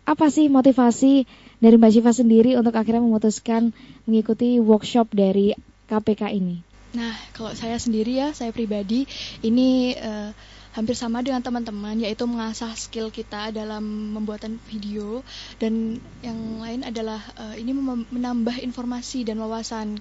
Apa 0.06 0.30
sih 0.30 0.46
motivasi 0.46 1.26
dari 1.58 1.82
Mbak 1.82 1.90
Syifa 1.90 2.14
sendiri 2.14 2.54
untuk 2.54 2.78
akhirnya 2.78 3.02
memutuskan 3.02 3.74
mengikuti 4.06 4.62
workshop 4.62 5.10
dari 5.10 5.50
KPK 5.90 6.30
ini? 6.30 6.62
nah 6.96 7.12
kalau 7.36 7.52
saya 7.52 7.76
sendiri 7.76 8.16
ya 8.16 8.32
saya 8.32 8.56
pribadi 8.56 9.04
ini 9.44 9.92
eh, 9.92 10.32
hampir 10.76 10.92
sama 10.92 11.24
dengan 11.24 11.40
teman-teman 11.40 11.96
yaitu 11.96 12.28
mengasah 12.28 12.76
skill 12.76 13.08
kita 13.08 13.48
dalam 13.48 14.12
membuatan 14.12 14.60
video 14.68 15.24
dan 15.56 15.96
yang 16.20 16.60
lain 16.60 16.84
adalah 16.84 17.24
eh, 17.40 17.64
ini 17.64 17.72
menambah 18.12 18.60
informasi 18.60 19.24
dan 19.24 19.40
wawasan 19.40 19.96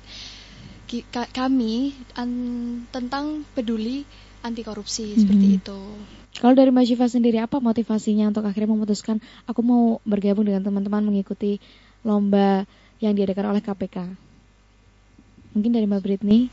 ki- 0.92 1.08
ka- 1.08 1.32
kami 1.32 1.96
an- 2.20 2.84
tentang 2.92 3.48
peduli 3.56 4.04
anti 4.44 4.62
korupsi 4.62 5.16
seperti 5.16 5.48
Mhm. 5.48 5.58
itu. 5.64 5.80
Kalau 6.36 6.52
dari 6.52 6.70
Mbak 6.70 6.86
Syifa 6.86 7.08
sendiri 7.08 7.40
apa 7.40 7.64
motivasinya 7.64 8.28
untuk 8.28 8.44
akhirnya 8.44 8.76
memutuskan 8.76 9.24
aku 9.48 9.64
mau 9.64 10.04
bergabung 10.04 10.44
dengan 10.44 10.62
teman-teman 10.62 11.08
mengikuti 11.08 11.58
lomba 12.04 12.68
yang 13.00 13.16
diadakan 13.16 13.56
oleh 13.56 13.64
KPK? 13.64 13.98
Mungkin 15.56 15.72
dari 15.72 15.88
Mbak 15.88 16.04
Britney? 16.04 16.52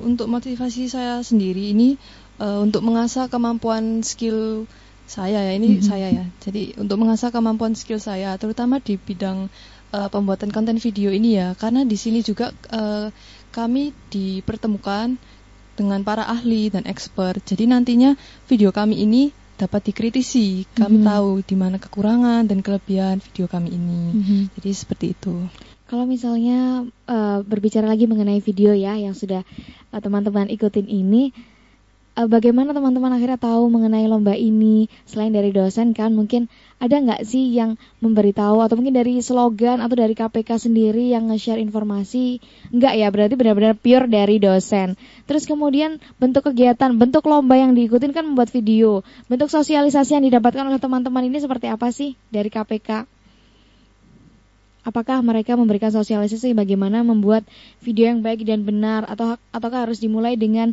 Untuk 0.00 0.26
motivasi 0.26 0.88
saya 0.88 1.20
sendiri 1.20 1.70
ini 1.70 2.00
eh, 2.40 2.58
untuk 2.58 2.80
mengasah 2.80 3.28
kemampuan 3.28 4.00
skill 4.00 4.64
saya 5.04 5.42
ya 5.42 5.52
ini 5.52 5.78
Mhm. 5.78 5.82
saya 5.82 6.08
ya. 6.08 6.24
Jadi 6.40 6.78
untuk 6.78 7.02
mengasah 7.02 7.28
kemampuan 7.28 7.74
skill 7.74 7.98
saya 7.98 8.34
terutama 8.38 8.80
di 8.80 8.96
bidang 8.96 9.50
eh, 9.90 10.08
pembuatan 10.08 10.54
konten 10.54 10.78
video 10.78 11.10
ini 11.10 11.34
ya 11.34 11.52
karena 11.58 11.82
di 11.82 11.98
sini 11.98 12.22
juga 12.22 12.54
eh, 12.70 13.10
kami 13.50 13.90
dipertemukan 14.08 15.18
dengan 15.74 16.00
para 16.04 16.24
ahli 16.24 16.70
dan 16.70 16.86
expert. 16.86 17.42
Jadi 17.42 17.66
nantinya 17.66 18.14
video 18.46 18.70
kami 18.70 19.02
ini 19.02 19.34
dapat 19.58 19.92
dikritisi. 19.92 20.64
Kami 20.72 21.02
Mhm. 21.02 21.06
tahu 21.06 21.30
di 21.44 21.56
mana 21.58 21.76
kekurangan 21.76 22.48
dan 22.48 22.62
kelebihan 22.62 23.20
video 23.20 23.44
kami 23.44 23.74
ini. 23.74 24.02
Mhm. 24.14 24.38
Jadi 24.56 24.70
seperti 24.72 25.06
itu. 25.12 25.34
Kalau 25.90 26.06
misalnya 26.06 26.86
eh, 26.86 27.38
berbicara 27.42 27.90
lagi 27.90 28.06
mengenai 28.06 28.38
video 28.38 28.70
ya 28.70 28.94
yang 28.94 29.10
sudah 29.10 29.42
eh, 29.90 29.98
teman-teman 29.98 30.46
ikutin 30.46 30.86
ini, 30.86 31.34
eh, 32.14 32.28
bagaimana 32.30 32.70
teman-teman 32.70 33.10
akhirnya 33.10 33.42
tahu 33.42 33.66
mengenai 33.74 34.06
lomba 34.06 34.38
ini? 34.38 34.86
Selain 35.02 35.34
dari 35.34 35.50
dosen 35.50 35.90
kan 35.90 36.14
mungkin 36.14 36.46
ada 36.78 36.94
nggak 36.94 37.26
sih 37.26 37.58
yang 37.58 37.74
memberitahu 37.98 38.62
atau 38.62 38.78
mungkin 38.78 38.94
dari 38.94 39.18
slogan 39.18 39.82
atau 39.82 39.98
dari 39.98 40.14
KPK 40.14 40.70
sendiri 40.70 41.10
yang 41.10 41.26
nge-share 41.26 41.58
informasi? 41.58 42.38
Nggak 42.70 42.94
ya 42.94 43.10
berarti 43.10 43.34
benar-benar 43.34 43.74
pure 43.74 44.06
dari 44.06 44.38
dosen. 44.38 44.94
Terus 45.26 45.42
kemudian 45.50 45.98
bentuk 46.22 46.54
kegiatan 46.54 46.94
bentuk 46.94 47.26
lomba 47.26 47.58
yang 47.58 47.74
diikutin 47.74 48.14
kan 48.14 48.30
membuat 48.30 48.54
video. 48.54 49.02
Bentuk 49.26 49.50
sosialisasi 49.50 50.14
yang 50.14 50.22
didapatkan 50.22 50.70
oleh 50.70 50.78
teman-teman 50.78 51.26
ini 51.26 51.42
seperti 51.42 51.66
apa 51.66 51.90
sih 51.90 52.14
dari 52.30 52.46
KPK 52.46 53.18
Apakah 54.80 55.20
mereka 55.20 55.54
memberikan 55.54 55.92
sosialisasi 55.92 56.56
bagaimana 56.56 57.04
membuat 57.04 57.44
video 57.84 58.08
yang 58.08 58.24
baik 58.24 58.48
dan 58.48 58.64
benar 58.64 59.04
atau 59.04 59.36
ataukah 59.52 59.84
harus 59.84 60.00
dimulai 60.00 60.40
dengan 60.40 60.72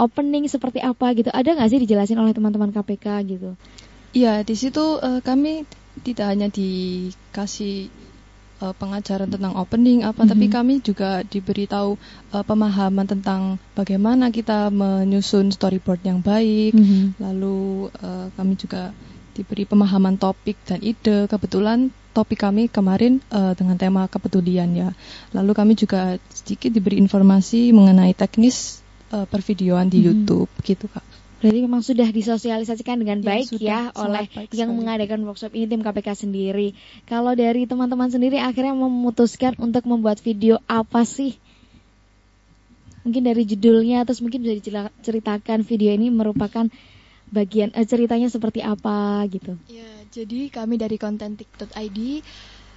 opening 0.00 0.48
seperti 0.48 0.80
apa 0.80 1.12
gitu? 1.12 1.28
Ada 1.28 1.54
nggak 1.56 1.68
sih 1.68 1.80
dijelasin 1.84 2.16
oleh 2.16 2.32
teman-teman 2.32 2.72
KPK 2.72 3.06
gitu? 3.28 3.54
Iya, 4.12 4.40
di 4.44 4.54
situ 4.56 5.00
eh, 5.00 5.20
kami 5.20 5.64
tidak 6.00 6.26
hanya 6.32 6.48
dikasih 6.48 7.92
eh, 8.62 8.74
pengajaran 8.78 9.28
tentang 9.28 9.52
opening 9.58 10.06
apa, 10.06 10.22
tapi 10.22 10.46
Mhm. 10.48 10.52
kami 10.52 10.74
juga 10.80 11.20
diberitahu 11.20 11.96
eh, 12.32 12.44
pemahaman 12.44 13.04
tentang 13.04 13.40
bagaimana 13.74 14.30
kita 14.30 14.72
menyusun 14.72 15.52
storyboard 15.52 16.00
yang 16.04 16.24
baik. 16.24 16.72
Lalu 17.20 17.88
eh, 17.90 18.26
kami 18.32 18.54
juga 18.56 18.92
diberi 19.32 19.64
pemahaman 19.64 20.16
topik 20.16 20.60
dan 20.64 20.80
ide. 20.80 21.24
Kebetulan 21.24 21.88
topik 22.12 22.38
kami 22.38 22.68
kemarin 22.68 23.18
eh, 23.28 23.52
dengan 23.56 23.74
tema 23.74 24.06
kepedulian 24.06 24.68
ya. 24.72 24.92
Lalu 25.32 25.52
kami 25.52 25.72
juga 25.74 26.16
sedikit 26.28 26.68
diberi 26.68 26.96
informasi 26.96 27.72
mengenai 27.72 28.12
teknis 28.12 28.80
eh, 29.10 29.24
pervideoan 29.24 29.88
di 29.88 30.00
Mhm. 30.00 30.06
YouTube 30.06 30.48
gitu 30.62 30.88
kak. 30.88 31.04
Berarti 31.42 31.58
memang 31.58 31.82
sudah 31.82 32.06
disosialisasikan 32.06 33.02
dengan 33.02 33.18
Ya, 33.18 33.26
baik 33.26 33.46
sudah, 33.50 33.58
ya 33.58 33.80
oleh 33.98 34.30
baik 34.30 34.54
yang 34.54 34.70
sekali. 34.70 34.78
mengadakan 34.78 35.20
workshop 35.26 35.52
ini 35.52 35.66
tim 35.66 35.82
KPK 35.82 36.08
sendiri. 36.14 36.68
Kalau 37.04 37.34
dari 37.34 37.66
teman-teman 37.66 38.06
sendiri 38.08 38.38
akhirnya 38.38 38.72
memutuskan 38.72 39.58
untuk 39.58 39.82
membuat 39.84 40.22
video 40.22 40.62
apa 40.64 41.02
sih? 41.02 41.34
Mungkin 43.02 43.26
dari 43.26 43.42
judulnya 43.42 44.06
terus 44.06 44.22
mungkin 44.22 44.46
bisa 44.46 44.54
diceritakan 44.54 45.66
video 45.66 45.90
ini 45.90 46.06
merupakan 46.08 46.70
bagian 47.32 47.72
eh, 47.72 47.86
ceritanya 47.88 48.28
seperti 48.28 48.60
apa 48.60 49.24
gitu. 49.32 49.56
Ya, 49.66 49.88
jadi 50.12 50.52
kami 50.52 50.76
dari 50.76 51.00
kontentik.id 51.00 51.98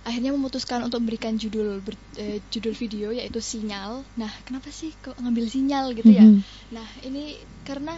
akhirnya 0.06 0.32
memutuskan 0.38 0.86
untuk 0.86 1.02
memberikan 1.02 1.34
judul 1.36 1.82
ber, 1.82 1.98
eh, 2.16 2.40
judul 2.54 2.78
video 2.78 3.10
yaitu 3.10 3.42
sinyal. 3.42 4.06
Nah, 4.16 4.30
kenapa 4.46 4.70
sih 4.70 4.94
kok 5.02 5.18
ngambil 5.18 5.50
sinyal 5.50 5.92
gitu 5.98 6.14
ya? 6.14 6.24
Mhm. 6.30 6.40
Nah, 6.72 6.88
ini 7.04 7.36
karena 7.66 7.98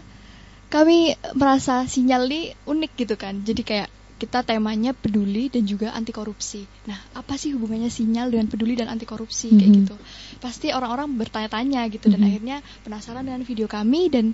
kami 0.72 1.16
merasa 1.36 1.84
sinyal 1.88 2.28
ini 2.32 2.52
unik 2.64 2.92
gitu 2.96 3.16
kan. 3.20 3.44
Jadi 3.44 3.62
kayak 3.64 3.90
kita 4.18 4.42
temanya 4.42 4.98
peduli 4.98 5.46
dan 5.54 5.62
juga 5.70 5.94
anti 5.94 6.10
korupsi. 6.10 6.66
Nah, 6.90 6.98
apa 7.14 7.38
sih 7.38 7.54
hubungannya 7.54 7.92
sinyal 7.94 8.34
dengan 8.34 8.50
peduli 8.50 8.74
dan 8.74 8.90
anti 8.90 9.06
korupsi 9.06 9.54
kayak 9.54 9.70
Mhm. 9.70 9.78
gitu? 9.86 9.96
Pasti 10.42 10.74
orang-orang 10.74 11.22
bertanya-tanya 11.22 11.86
gitu 11.94 12.10
dan 12.10 12.26
Mhm. 12.26 12.28
akhirnya 12.28 12.58
penasaran 12.82 13.24
dengan 13.30 13.46
video 13.46 13.70
kami 13.70 14.10
dan 14.10 14.34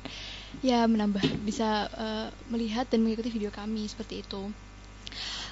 ya 0.63 0.87
menambah 0.87 1.21
bisa 1.43 1.69
eh, 1.91 2.27
melihat 2.49 2.87
dan 2.87 3.03
mengikuti 3.03 3.29
video 3.29 3.51
kami 3.51 3.85
seperti 3.91 4.23
itu. 4.23 4.41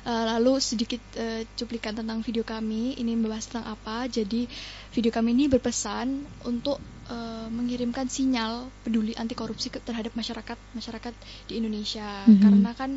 Eh, 0.01 0.25
lalu 0.33 0.57
sedikit 0.57 1.01
eh, 1.13 1.45
cuplikan 1.53 1.93
tentang 1.93 2.25
video 2.25 2.41
kami 2.41 2.97
ini 2.97 3.13
membahas 3.13 3.45
tentang 3.45 3.69
apa. 3.77 4.09
Jadi 4.09 4.49
video 4.95 5.11
kami 5.13 5.37
ini 5.37 5.45
berpesan 5.45 6.07
untuk 6.47 6.81
eh, 7.11 7.47
mengirimkan 7.51 8.09
sinyal 8.09 8.71
peduli 8.81 9.13
anti 9.13 9.37
korupsi 9.37 9.69
ke- 9.69 9.83
terhadap 9.83 10.15
masyarakat 10.17 10.57
masyarakat 10.73 11.13
di 11.45 11.53
Indonesia 11.61 12.25
Mhm. 12.25 12.39
karena 12.41 12.71
kan 12.73 12.91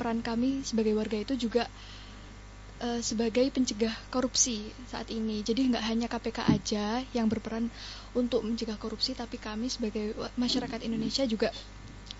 peran 0.00 0.24
kami 0.24 0.64
sebagai 0.64 0.96
warga 0.96 1.20
itu 1.20 1.36
juga 1.36 1.68
eh, 2.80 3.00
sebagai 3.04 3.44
pencegah 3.52 3.92
korupsi 4.08 4.72
saat 4.88 5.12
ini. 5.12 5.44
Jadi 5.44 5.70
nggak 5.70 5.84
hanya 5.84 6.06
KPK 6.08 6.38
aja 6.48 6.84
yang 7.12 7.28
berperan 7.28 7.68
untuk 8.16 8.42
mencegah 8.42 8.80
korupsi, 8.80 9.12
tapi 9.14 9.36
kami 9.36 9.68
sebagai 9.68 10.16
masyarakat 10.40 10.80
Indonesia 10.82 11.24
juga 11.28 11.52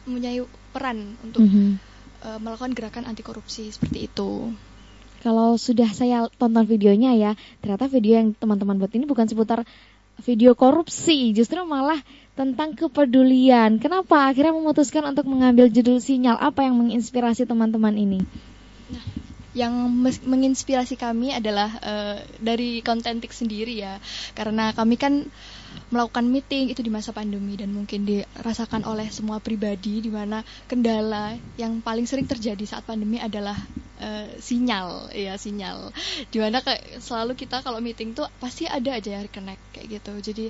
mempunyai 0.05 0.41
peran 0.73 1.17
untuk 1.25 1.45
Mhm. 1.45 1.81
eh, 2.21 2.37
melakukan 2.37 2.77
gerakan 2.77 3.05
anti 3.09 3.25
korupsi 3.25 3.73
seperti 3.73 4.05
itu. 4.05 4.53
Kalau 5.25 5.57
sudah 5.57 5.89
saya 5.93 6.29
tonton 6.37 6.65
videonya 6.65 7.13
ya, 7.17 7.33
ternyata 7.61 7.89
video 7.89 8.21
yang 8.21 8.33
teman-teman 8.37 8.77
buat 8.77 8.93
ini 8.93 9.05
bukan 9.05 9.25
seputar 9.29 9.65
video 10.21 10.53
korupsi, 10.53 11.33
justru 11.33 11.61
malah 11.65 12.01
tentang 12.37 12.77
kepedulian. 12.77 13.81
Kenapa 13.81 14.29
akhirnya 14.29 14.53
memutuskan 14.53 15.05
untuk 15.09 15.29
mengambil 15.29 15.73
judul 15.73 15.97
sinyal? 16.01 16.37
Apa 16.41 16.69
yang 16.69 16.77
menginspirasi 16.77 17.49
teman-teman 17.49 17.97
ini? 17.97 18.21
Yang 19.51 19.73
menginspirasi 20.23 20.95
kami 20.95 21.35
adalah 21.35 21.71
eh, 21.83 22.19
dari 22.39 22.81
kontentik 22.87 23.35
sendiri 23.35 23.75
ya, 23.75 23.99
karena 24.39 24.71
kami 24.71 24.95
kan 24.95 25.27
melakukan 25.91 26.27
meeting 26.27 26.71
itu 26.71 26.83
di 26.83 26.91
masa 26.91 27.11
pandemi 27.11 27.59
dan 27.59 27.75
mungkin 27.75 28.07
dirasakan 28.07 28.87
oleh 28.87 29.11
semua 29.11 29.43
pribadi 29.43 30.03
di 30.03 30.11
mana 30.11 30.43
kendala 30.71 31.35
yang 31.59 31.83
paling 31.83 32.07
sering 32.07 32.31
terjadi 32.31 32.63
saat 32.63 32.87
pandemi 32.87 33.19
adalah 33.19 33.59
eh, 33.99 34.39
sinyal 34.39 35.11
ya 35.11 35.35
sinyal. 35.35 35.91
Di 36.31 36.39
mana 36.39 36.63
kayak 36.63 37.03
selalu 37.03 37.35
kita 37.35 37.63
kalau 37.63 37.83
meeting 37.83 38.15
tuh 38.15 38.27
pasti 38.39 38.71
ada 38.71 38.95
aja 38.95 39.19
yang 39.19 39.27
reconnect 39.27 39.63
kayak 39.75 39.87
gitu. 39.99 40.13
Jadi 40.31 40.47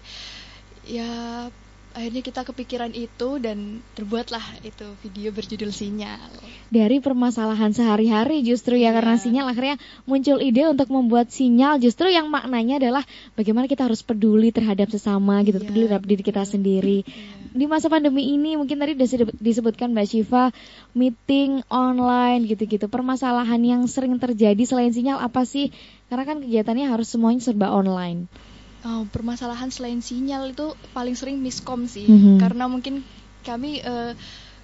ya 0.85 1.49
akhirnya 1.91 2.23
kita 2.23 2.47
kepikiran 2.47 2.95
itu 2.95 3.43
dan 3.43 3.83
terbuatlah 3.93 4.43
itu 4.63 4.87
video 5.03 5.35
berjudul 5.35 5.75
sinyal 5.75 6.31
Dari 6.71 7.03
permasalahan 7.03 7.75
sehari-hari 7.75 8.47
justru 8.47 8.79
ya 8.79 8.91
Iya. 8.91 8.97
karena 8.97 9.17
sinyal 9.19 9.47
akhirnya 9.51 9.77
muncul 10.07 10.39
ide 10.39 10.71
untuk 10.71 10.87
membuat 10.87 11.35
sinyal 11.35 11.83
justru 11.83 12.07
yang 12.07 12.31
maknanya 12.31 12.79
adalah 12.79 13.03
bagaimana 13.35 13.67
kita 13.67 13.91
harus 13.91 14.07
peduli 14.07 14.55
terhadap 14.55 14.87
sesama 14.87 15.43
gitu, 15.43 15.59
Iya, 15.59 15.67
peduli 15.67 15.85
terhadap 15.91 16.07
diri 16.07 16.23
kita 16.23 16.43
sendiri. 16.47 16.99
Iya. 17.03 17.51
Di 17.51 17.67
masa 17.67 17.91
pandemi 17.91 18.23
ini 18.31 18.55
mungkin 18.55 18.79
tadi 18.79 18.95
sudah 18.95 19.03
disebut- 19.27 19.39
disebutkan 19.43 19.91
Mbak 19.91 20.07
Syifa 20.07 20.55
meeting 20.95 21.67
online 21.67 22.47
gitu-gitu. 22.47 22.87
Permasalahan 22.87 23.59
yang 23.59 23.83
sering 23.91 24.15
terjadi 24.23 24.63
selain 24.63 24.95
sinyal 24.95 25.19
apa 25.19 25.43
sih? 25.43 25.75
Karena 26.07 26.23
kan 26.23 26.39
kegiatannya 26.39 26.87
harus 26.87 27.11
semuanya 27.11 27.43
serba 27.43 27.75
online. 27.75 28.31
Oh, 28.81 29.05
permasalahan 29.13 29.69
selain 29.69 30.01
sinyal 30.01 30.57
itu 30.57 30.73
paling 30.97 31.13
sering 31.13 31.37
miskom 31.45 31.85
sih, 31.85 32.09
Mhm. 32.09 32.41
karena 32.41 32.65
mungkin 32.65 33.05
kami 33.45 33.85
eh, 33.85 34.13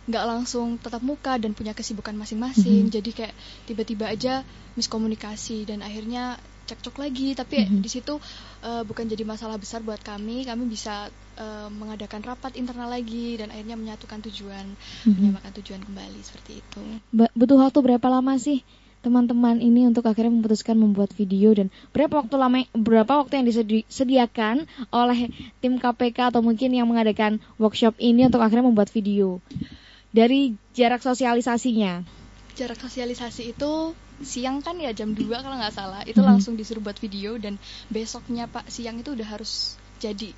nggak 0.06 0.24
langsung 0.24 0.78
tetap 0.80 1.02
muka 1.04 1.36
dan 1.36 1.52
punya 1.52 1.76
kesibukan 1.76 2.16
masing-masing, 2.16 2.88
Mhm. 2.88 2.92
jadi 2.94 3.10
kayak 3.12 3.34
tiba-tiba 3.68 4.08
aja 4.08 4.40
miskomunikasi 4.78 5.68
dan 5.68 5.82
akhirnya 5.84 6.38
cekcok 6.66 6.96
lagi. 6.98 7.34
Tapi 7.36 7.66
Mhm. 7.66 7.80
di 7.84 7.90
situ 7.92 8.16
eh, 8.64 8.82
bukan 8.88 9.04
jadi 9.04 9.22
masalah 9.22 9.60
besar 9.60 9.84
buat 9.84 10.00
kami, 10.00 10.48
kami 10.48 10.64
bisa 10.66 11.12
eh, 11.36 11.68
mengadakan 11.68 12.24
rapat 12.24 12.56
internal 12.56 12.88
lagi 12.88 13.36
dan 13.36 13.52
akhirnya 13.52 13.76
menyatukan 13.76 14.24
tujuan, 14.24 14.64
Mhm. 15.04 15.12
menyamakan 15.12 15.52
tujuan 15.60 15.84
kembali 15.84 16.20
seperti 16.24 16.64
itu. 16.64 16.80
Ba- 17.12 17.28
butuh 17.36 17.60
waktu 17.60 17.78
berapa 17.84 18.08
lama 18.08 18.40
sih 18.40 18.64
teman-teman 19.06 19.62
ini 19.62 19.86
untuk 19.86 20.02
akhirnya 20.02 20.34
memutuskan 20.34 20.74
membuat 20.74 21.14
video 21.14 21.54
dan 21.54 21.70
berapa 21.94 22.26
waktu 22.26 22.34
lama 22.34 22.66
berapa 22.74 23.22
waktu 23.22 23.38
yang 23.38 23.46
disediakan 23.46 24.66
oleh 24.90 25.30
tim 25.62 25.78
KPK 25.78 26.34
atau 26.34 26.42
mungkin 26.42 26.74
yang 26.74 26.90
mengadakan 26.90 27.38
workshop 27.54 27.94
ini 28.02 28.26
untuk 28.26 28.42
akhirnya 28.42 28.66
membuat 28.66 28.90
video 28.90 29.38
dari 30.10 30.58
jarak 30.74 31.06
sosialisasinya 31.06 32.02
jarak 32.58 32.82
sosialisasi 32.82 33.54
itu 33.54 33.94
siang 34.26 34.58
kan 34.64 34.74
ya 34.80 34.90
jam 34.90 35.14
2 35.14 35.22
kalau 35.28 35.54
nggak 35.54 35.76
salah 35.76 36.02
itu 36.02 36.18
Mhm. 36.18 36.26
langsung 36.26 36.58
disuruh 36.58 36.82
buat 36.82 36.98
video 36.98 37.38
dan 37.38 37.60
besoknya 37.86 38.50
pak 38.50 38.66
siang 38.66 38.98
itu 38.98 39.14
udah 39.14 39.28
harus 39.28 39.76
jadi 40.02 40.34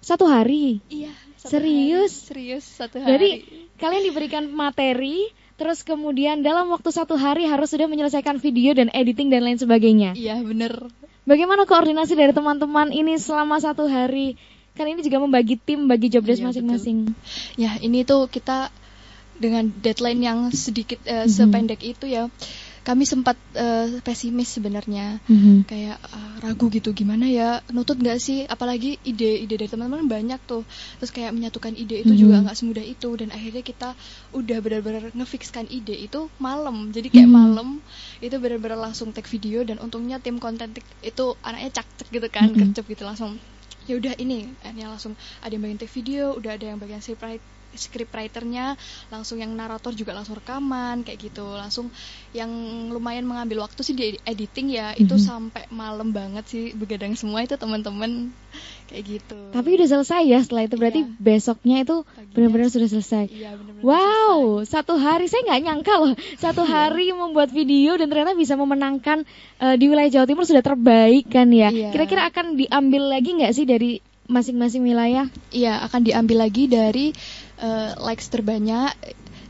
satu 0.00 0.30
hari 0.30 0.80
iya 0.88 1.12
satu 1.36 1.60
Serius? 1.60 2.14
hari. 2.14 2.26
serius 2.30 2.64
satu 2.64 2.96
Jadi 3.02 3.10
hari 3.10 3.30
kalian 3.76 4.04
diberikan 4.06 4.44
materi 4.48 5.28
terus 5.62 5.80
kemudian 5.80 6.42
dalam 6.42 6.66
waktu 6.68 6.90
satu 6.90 7.14
hari 7.14 7.46
harus 7.46 7.70
sudah 7.70 7.86
menyelesaikan 7.86 8.36
video 8.36 8.74
dan 8.74 8.90
editing 8.90 9.30
dan 9.30 9.46
lain 9.46 9.54
sebagainya 9.56 10.12
iya 10.14 10.42
bener 10.42 10.90
Bagaimana 11.22 11.62
koordinasi 11.64 12.18
dari 12.18 12.34
teman-teman 12.34 12.90
ini 12.90 13.14
selama 13.14 13.62
satu 13.62 13.86
hari? 13.86 14.34
Kan 14.74 14.90
ini 14.90 15.06
juga 15.06 15.22
membagi 15.22 15.54
tim, 15.54 15.86
bagi 15.86 16.10
job 16.10 16.26
desk 16.26 16.42
Iya, 16.42 16.50
masing-masing. 16.50 17.14
ya 17.54 17.78
ini 17.78 18.02
tuh 18.02 18.26
kita 18.26 18.74
dengan 19.38 19.70
deadline 19.70 20.18
yang 20.18 20.38
sedikit 20.50 20.98
eh, 21.06 21.22
Mhm. 21.22 21.30
sependek 21.30 21.78
itu 21.80 22.10
ya 22.10 22.26
kami 22.82 23.06
sempat 23.06 23.38
eh, 23.54 24.02
pesimis 24.02 24.58
sebenarnya 24.58 25.22
Mhm. 25.30 25.70
kayak 25.70 25.98
ah, 26.10 26.34
ragu 26.42 26.66
gitu 26.66 26.90
gimana 26.90 27.30
ya 27.30 27.62
nutut 27.70 27.94
nggak 27.94 28.18
sih 28.18 28.42
apalagi 28.44 28.98
ide-ide 29.06 29.54
dari 29.54 29.70
teman-teman 29.70 30.10
banyak 30.10 30.40
tuh 30.50 30.66
terus 30.98 31.14
kayak 31.14 31.30
menyatukan 31.30 31.78
ide 31.78 32.02
itu 32.02 32.10
Mhm. 32.10 32.20
juga 32.20 32.36
nggak 32.42 32.56
semudah 32.58 32.82
itu 32.82 33.08
dan 33.14 33.30
akhirnya 33.30 33.62
kita 33.62 33.94
udah 34.34 34.58
benar-benar 34.58 35.14
ngefixkan 35.14 35.70
ide 35.70 35.94
itu 35.94 36.26
malam 36.42 36.90
jadi 36.90 37.06
kayak 37.06 37.30
Mhm. 37.30 37.38
malam 37.38 37.68
itu 38.18 38.34
benar-benar 38.42 38.78
langsung 38.90 39.14
take 39.14 39.30
video 39.30 39.62
dan 39.62 39.78
untungnya 39.78 40.18
tim 40.18 40.42
konten 40.42 40.74
itu 41.06 41.24
anaknya 41.46 41.70
cak-cak 41.82 42.08
gitu 42.10 42.28
kan 42.34 42.50
Mhm. 42.50 42.58
kercep 42.74 42.84
gitu 42.90 43.06
langsung 43.06 43.38
ya 43.86 43.98
udah 43.98 44.14
ini 44.18 44.50
akhirnya 44.62 44.90
langsung 44.90 45.14
ada 45.42 45.50
yang 45.54 45.62
bagian 45.62 45.78
take 45.78 45.94
video 45.94 46.34
udah 46.34 46.54
ada 46.58 46.64
yang 46.74 46.78
bagian 46.82 47.02
script 47.02 47.42
write- 47.72 47.80
script 47.80 48.12
writernya 48.12 48.76
langsung 49.08 49.36
yang 49.36 49.50
narator 49.50 49.90
juga 49.90 50.12
langsung 50.12 50.36
rekaman 50.36 51.02
kayak 51.02 51.18
gitu 51.24 51.44
langsung 51.46 51.88
yang 52.30 52.48
lumayan 52.88 53.24
mengambil 53.24 53.62
waktu 53.62 53.80
sih 53.80 53.92
di 53.92 54.20
editing 54.22 54.68
ya 54.68 54.92
itu 54.94 55.10
Mhm. 55.10 55.22
sampai 55.22 55.64
malam 55.68 56.10
banget 56.10 56.44
sih 56.46 56.64
begadang 56.72 57.12
semua 57.12 57.40
itu 57.40 57.54
teman-teman 57.54 58.28
kayak 58.86 59.04
gitu 59.10 59.38
Tapi 59.50 59.68
udah 59.72 59.88
selesai 59.90 60.22
ya 60.22 60.38
setelah 60.38 60.62
itu 60.62 60.76
berarti 60.76 61.00
Iya. 61.02 61.16
besoknya 61.18 61.76
itu 61.80 61.96
benar-benar 62.30 62.68
sudah 62.68 62.88
selesai. 62.88 63.24
iya 63.28 63.52
benar-benar 63.52 63.80
Wow, 63.82 64.32
satu 64.62 64.94
hari 64.94 65.26
saya 65.26 65.42
nggak 65.42 65.62
nyangka 65.62 65.94
loh, 65.96 66.12
satu 66.36 66.62
Iya. 66.62 66.70
hari 66.70 67.06
membuat 67.10 67.50
video 67.50 67.96
dan 67.96 68.06
ternyata 68.06 68.32
bisa 68.32 68.54
memenangkan 68.54 69.24
eh, 69.58 69.74
di 69.74 69.86
wilayah 69.86 70.12
Jawa 70.12 70.26
Timur 70.26 70.42
sudah 70.42 70.60
terbaik 70.60 71.26
kan 71.28 71.48
ya. 71.48 71.68
Iya. 71.68 71.88
Kira-kira 71.90 72.26
akan 72.26 72.54
diambil 72.54 73.08
lagi 73.08 73.30
nggak 73.32 73.52
sih 73.52 73.64
dari 73.64 73.98
masing-masing 74.24 74.82
wilayah? 74.82 75.26
Iya, 75.50 75.82
akan 75.82 76.00
diambil 76.02 76.36
lagi 76.40 76.64
dari 76.66 77.10
eh, 77.62 77.94
likes 77.96 78.26
terbanyak 78.26 78.90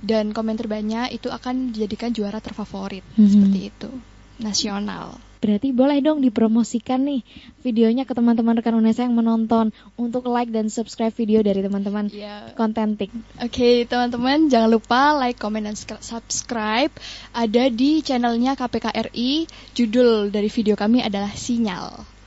dan 0.03 0.31
komen 0.31 0.55
terbanyak 0.55 1.11
itu 1.11 1.27
akan 1.27 1.73
dijadikan 1.73 2.13
juara 2.13 2.39
terfavorit 2.39 3.03
Mhm. 3.17 3.27
seperti 3.27 3.61
itu 3.67 3.91
nasional. 4.39 5.17
Berarti 5.39 5.75
boleh 5.75 5.99
dong 5.99 6.23
dipromosikan 6.23 7.03
nih 7.03 7.27
videonya 7.61 8.07
ke 8.07 8.15
teman-teman 8.15 8.55
rekan 8.55 8.79
Unesa 8.79 9.03
yang 9.03 9.19
menonton 9.19 9.75
untuk 9.99 10.31
like 10.31 10.55
dan 10.55 10.71
subscribe 10.71 11.11
video 11.11 11.43
dari 11.43 11.59
teman-teman 11.59 12.07
Iya. 12.07 12.55
kontentik. 12.55 13.11
Oke, 13.43 13.83
teman-teman 13.85 14.47
jangan 14.47 14.71
lupa 14.71 15.19
like, 15.19 15.43
comment 15.43 15.67
dan 15.67 15.75
subscribe 15.99 16.95
ada 17.35 17.65
di 17.67 18.03
channelnya 18.03 18.55
KPK 18.55 18.95
RI. 19.11 19.51
Judul 19.75 20.31
dari 20.31 20.47
video 20.47 20.79
kami 20.79 21.03
adalah 21.03 21.35
Sinyal. 21.35 22.22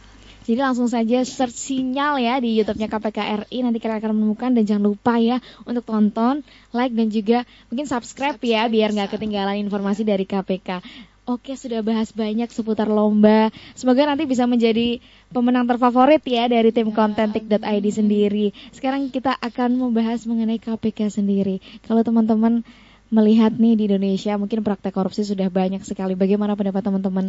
Jadi 0.45 0.61
langsung 0.61 0.85
saja 0.85 1.25
search 1.25 1.57
sinyal 1.57 2.21
ya 2.21 2.37
di 2.37 2.53
YouTube-nya 2.61 2.85
KPK 2.85 3.49
RI 3.49 3.65
nanti 3.65 3.81
kalian 3.81 3.97
akan 3.97 4.11
menemukan 4.13 4.53
dan 4.53 4.63
jangan 4.63 4.83
lupa 4.93 5.17
ya 5.17 5.41
untuk 5.65 5.89
tonton, 5.89 6.45
like 6.69 6.93
dan 6.93 7.09
juga 7.09 7.49
mungkin 7.73 7.89
subscribe, 7.89 8.37
ya 8.45 8.69
biar 8.69 8.93
nggak 8.93 9.17
ketinggalan 9.17 9.57
informasi 9.65 10.05
dari 10.05 10.29
KPK. 10.29 10.85
Oke, 11.25 11.57
sudah 11.57 11.81
bahas 11.81 12.13
banyak 12.13 12.45
seputar 12.53 12.85
lomba. 12.85 13.49
Semoga 13.73 14.05
nanti 14.05 14.29
bisa 14.29 14.45
menjadi 14.45 15.01
pemenang 15.33 15.65
terfavorit 15.65 16.21
ya 16.21 16.45
dari 16.45 16.69
tim 16.69 16.93
kontentik.id 16.93 17.85
sendiri. 17.89 18.53
Sekarang 18.69 19.09
kita 19.09 19.33
akan 19.41 19.73
membahas 19.73 20.29
mengenai 20.29 20.61
KPK 20.61 21.09
sendiri. 21.09 21.57
Kalau 21.89 22.05
teman-teman 22.05 22.61
melihat 23.09 23.57
nih 23.57 23.73
di 23.73 23.89
Indonesia 23.89 24.37
mungkin 24.37 24.61
praktek 24.61 24.93
korupsi 24.93 25.25
sudah 25.25 25.49
banyak 25.49 25.81
sekali. 25.81 26.13
Bagaimana 26.13 26.53
pendapat 26.53 26.85
teman-teman 26.85 27.25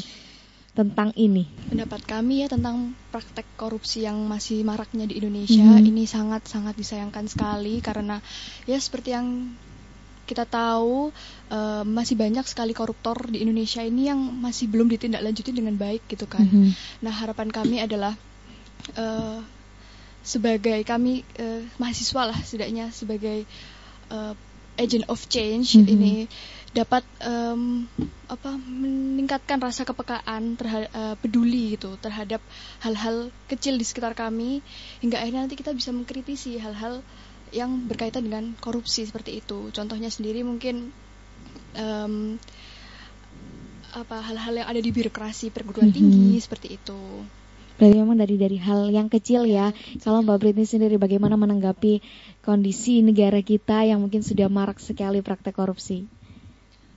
tentang 0.77 1.11
ini? 1.17 1.49
Pendapat 1.73 2.05
kami 2.05 2.45
ya 2.45 2.53
tentang 2.53 2.93
praktek 3.11 3.49
korupsi 3.57 4.05
yang 4.05 4.21
masih 4.29 4.61
maraknya 4.63 5.09
di 5.09 5.17
Indonesia 5.19 5.81
Mhm. 5.81 5.89
ini 5.89 6.05
sangat-sangat 6.05 6.77
disayangkan 6.77 7.27
sekali 7.27 7.81
karena 7.81 8.21
ya 8.69 8.77
seperti 8.77 9.17
yang 9.17 9.57
kita 10.27 10.45
tahu 10.45 11.11
eh, 11.49 11.83
masih 11.87 12.19
banyak 12.19 12.45
sekali 12.45 12.75
koruptor 12.77 13.31
di 13.31 13.41
Indonesia 13.41 13.81
ini 13.81 14.11
yang 14.11 14.19
masih 14.19 14.69
belum 14.69 14.91
ditindaklanjuti 14.93 15.51
dengan 15.55 15.75
baik 15.81 16.05
gitu 16.13 16.29
kan. 16.29 16.45
Mhm. 16.45 16.71
Nah 17.03 17.15
harapan 17.15 17.49
kami 17.49 17.81
adalah 17.81 18.13
eh, 18.95 19.39
sebagai 20.27 20.83
kami 20.85 21.23
eh, 21.39 21.63
mahasiswa 21.79 22.23
lah 22.31 22.39
setidaknya 22.43 22.91
sebagai 22.91 23.47
eh, 24.11 24.35
agent 24.77 25.07
of 25.09 25.25
change 25.33 25.79
Mhm. 25.81 25.87
ini 25.89 26.15
dapat 26.77 27.03
em, 27.25 27.89
apa 28.29 28.51
meningkatkan 28.59 29.63
rasa 29.63 29.87
kepekaan 29.89 30.59
terhadap 30.61 30.91
peduli 31.23 31.79
gitu 31.79 31.95
terhadap 32.05 32.43
hal-hal 32.85 33.31
kecil 33.49 33.79
di 33.81 33.87
sekitar 33.87 34.13
kami 34.19 34.61
hingga 35.01 35.23
akhirnya 35.23 35.47
nanti 35.47 35.57
kita 35.57 35.73
bisa 35.73 35.95
mengkritisi 35.95 36.59
hal-hal 36.61 37.01
yang 37.55 37.71
berkaitan 37.87 38.27
dengan 38.27 38.45
korupsi 38.61 39.07
seperti 39.09 39.41
itu 39.41 39.71
contohnya 39.73 40.11
sendiri 40.11 40.43
mungkin 40.43 40.91
em, 41.79 42.37
apa 43.97 44.21
hal-hal 44.21 44.55
yang 44.61 44.69
ada 44.69 44.81
di 44.83 44.91
birokrasi 44.93 45.49
perguruan 45.49 45.89
Mhm. 45.89 45.97
tinggi 45.97 46.31
seperti 46.43 46.77
itu 46.77 47.01
Berarti 47.77 47.97
memang 48.01 48.17
dari 48.17 48.41
dari 48.41 48.57
hal 48.57 48.89
yang 48.89 49.13
kecil 49.13 49.45
ya. 49.45 49.69
Kalau 50.01 50.25
Mbak 50.25 50.37
Britney 50.41 50.65
sendiri 50.65 50.97
bagaimana 50.97 51.37
menanggapi 51.37 52.01
kondisi 52.41 53.05
negara 53.05 53.45
kita 53.45 53.85
yang 53.85 54.01
mungkin 54.01 54.25
sudah 54.25 54.49
marak 54.49 54.81
sekali 54.81 55.21
praktek 55.21 55.53
korupsi? 55.53 56.09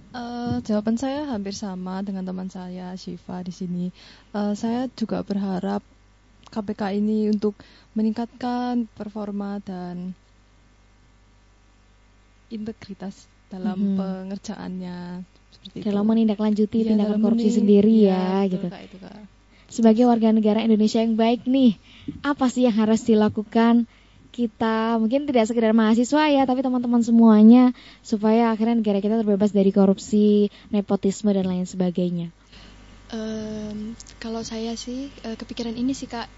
Eh, 0.09 0.55
jawaban 0.65 0.97
saya 0.97 1.29
hampir 1.29 1.53
sama 1.53 2.01
dengan 2.01 2.25
teman 2.25 2.49
saya 2.49 2.97
Shiva 2.97 3.45
di 3.45 3.53
sini. 3.53 3.85
Eh, 4.33 4.53
saya 4.57 4.89
juga 4.89 5.21
berharap 5.21 5.85
KPK 6.49 6.97
ini 6.97 7.29
untuk 7.29 7.53
meningkatkan 7.93 8.89
performa 8.89 9.61
dan 9.61 10.17
integritas 12.49 13.29
dalam 13.45 13.77
Mhm. 13.77 13.97
pengerjaannya 13.97 14.97
seperti 15.53 15.85
Dalam 15.85 16.05
itu. 16.05 16.09
menindaklanjuti 16.09 16.77
Iya, 16.81 16.87
tindakan 16.89 17.05
dalam 17.13 17.21
korupsi 17.21 17.45
mening- 17.45 17.59
sendiri 17.61 17.93
iya, 18.01 18.09
ya 18.09 18.17
betul, 18.17 18.49
gitu. 18.49 18.67
Kak, 18.67 18.81
itu, 18.81 18.97
Kak. 18.97 19.17
Sebagai 19.69 20.03
warga 20.09 20.33
negara 20.33 20.65
Indonesia 20.65 20.97
yang 20.97 21.13
baik 21.13 21.45
nih, 21.45 21.77
apa 22.25 22.49
sih 22.49 22.65
yang 22.65 22.73
harus 22.73 23.05
dilakukan 23.05 23.85
kita 24.29 24.97
mungkin 25.01 25.25
tidak 25.25 25.49
sekedar 25.49 25.73
mahasiswa 25.73 26.23
ya, 26.29 26.43
tapi 26.45 26.61
teman-teman 26.61 27.01
semuanya 27.01 27.73
supaya 28.05 28.53
akhirnya 28.53 28.79
negara 28.79 28.99
kita 29.01 29.19
terbebas 29.19 29.51
dari 29.51 29.73
korupsi, 29.73 30.47
nepotisme 30.69 31.33
dan 31.33 31.49
lain 31.49 31.65
sebagainya. 31.65 32.29
Em, 33.09 33.97
kalau 34.21 34.45
saya 34.45 34.77
sih 34.77 35.09
eh, 35.25 35.33
kepikiran 35.33 35.73
ini 35.73 35.97
sih 35.97 36.05
kak 36.05 36.29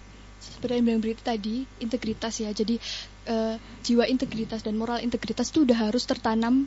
seperti 0.42 0.80
yang 0.80 0.86
bilang 0.88 1.02
Berita 1.04 1.22
tadi 1.36 1.62
integritas 1.78 2.40
ya 2.40 2.50
jadi 2.50 2.80
eh, 3.28 3.56
jiwa 3.86 4.08
integritas 4.08 4.64
dan 4.64 4.74
moral 4.74 4.98
integritas 5.04 5.52
itu 5.52 5.62
udah 5.62 5.78
harus 5.86 6.02
tertanam 6.08 6.66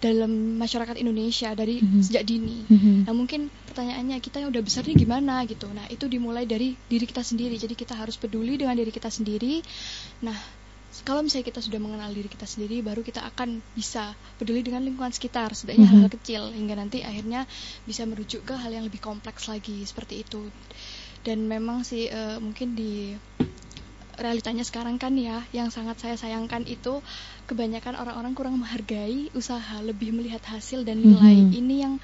dalam 0.00 0.56
masyarakat 0.56 0.96
Indonesia 0.96 1.52
dari 1.52 1.84
Mhm. 1.84 2.00
sejak 2.00 2.24
dini 2.24 2.64
Mhm. 2.64 3.04
nah 3.04 3.12
mungkin 3.12 3.52
pertanyaannya 3.68 4.16
kita 4.24 4.40
yang 4.40 4.48
udah 4.54 4.62
besar 4.64 4.86
nih 4.88 4.96
gimana 4.96 5.44
gitu 5.44 5.68
nah 5.68 5.84
itu 5.92 6.08
dimulai 6.08 6.48
dari 6.48 6.72
diri 6.88 7.04
kita 7.04 7.20
sendiri 7.20 7.58
jadi 7.60 7.74
kita 7.76 7.92
harus 7.98 8.16
peduli 8.16 8.56
dengan 8.56 8.78
diri 8.78 8.88
kita 8.88 9.12
sendiri 9.12 9.60
nah 10.24 10.59
kalau 11.06 11.22
misalnya 11.22 11.46
kita 11.46 11.60
sudah 11.62 11.78
mengenal 11.78 12.10
diri 12.10 12.26
kita 12.26 12.44
sendiri 12.44 12.82
baru 12.82 13.00
kita 13.00 13.22
akan 13.22 13.62
bisa 13.72 14.10
peduli 14.36 14.60
dengan 14.66 14.82
lingkungan 14.82 15.14
sekitar 15.14 15.54
setidaknya 15.54 15.86
Mhm. 15.86 15.90
hal-hal 15.94 16.10
kecil 16.10 16.42
hingga 16.50 16.74
nanti 16.74 16.98
akhirnya 17.06 17.46
bisa 17.86 18.02
merujuk 18.10 18.42
ke 18.42 18.54
hal 18.58 18.74
yang 18.74 18.84
lebih 18.84 18.98
kompleks 18.98 19.46
lagi 19.46 19.86
seperti 19.86 20.26
itu 20.26 20.50
dan 21.22 21.46
memang 21.46 21.86
sih 21.86 22.10
eh, 22.10 22.36
mungkin 22.42 22.74
di 22.74 23.14
realitanya 24.20 24.66
sekarang 24.66 25.00
kan 25.00 25.16
ya 25.16 25.40
yang 25.56 25.72
sangat 25.72 25.96
saya 25.96 26.16
sayangkan 26.18 26.68
itu 26.68 27.00
kebanyakan 27.48 27.96
orang-orang 27.96 28.36
kurang 28.36 28.60
menghargai 28.60 29.32
usaha 29.32 29.80
lebih 29.80 30.12
melihat 30.12 30.44
hasil 30.44 30.84
dan 30.84 31.00
nilai 31.00 31.48
Mhm. 31.48 31.56
ini 31.56 31.76
yang 31.80 31.94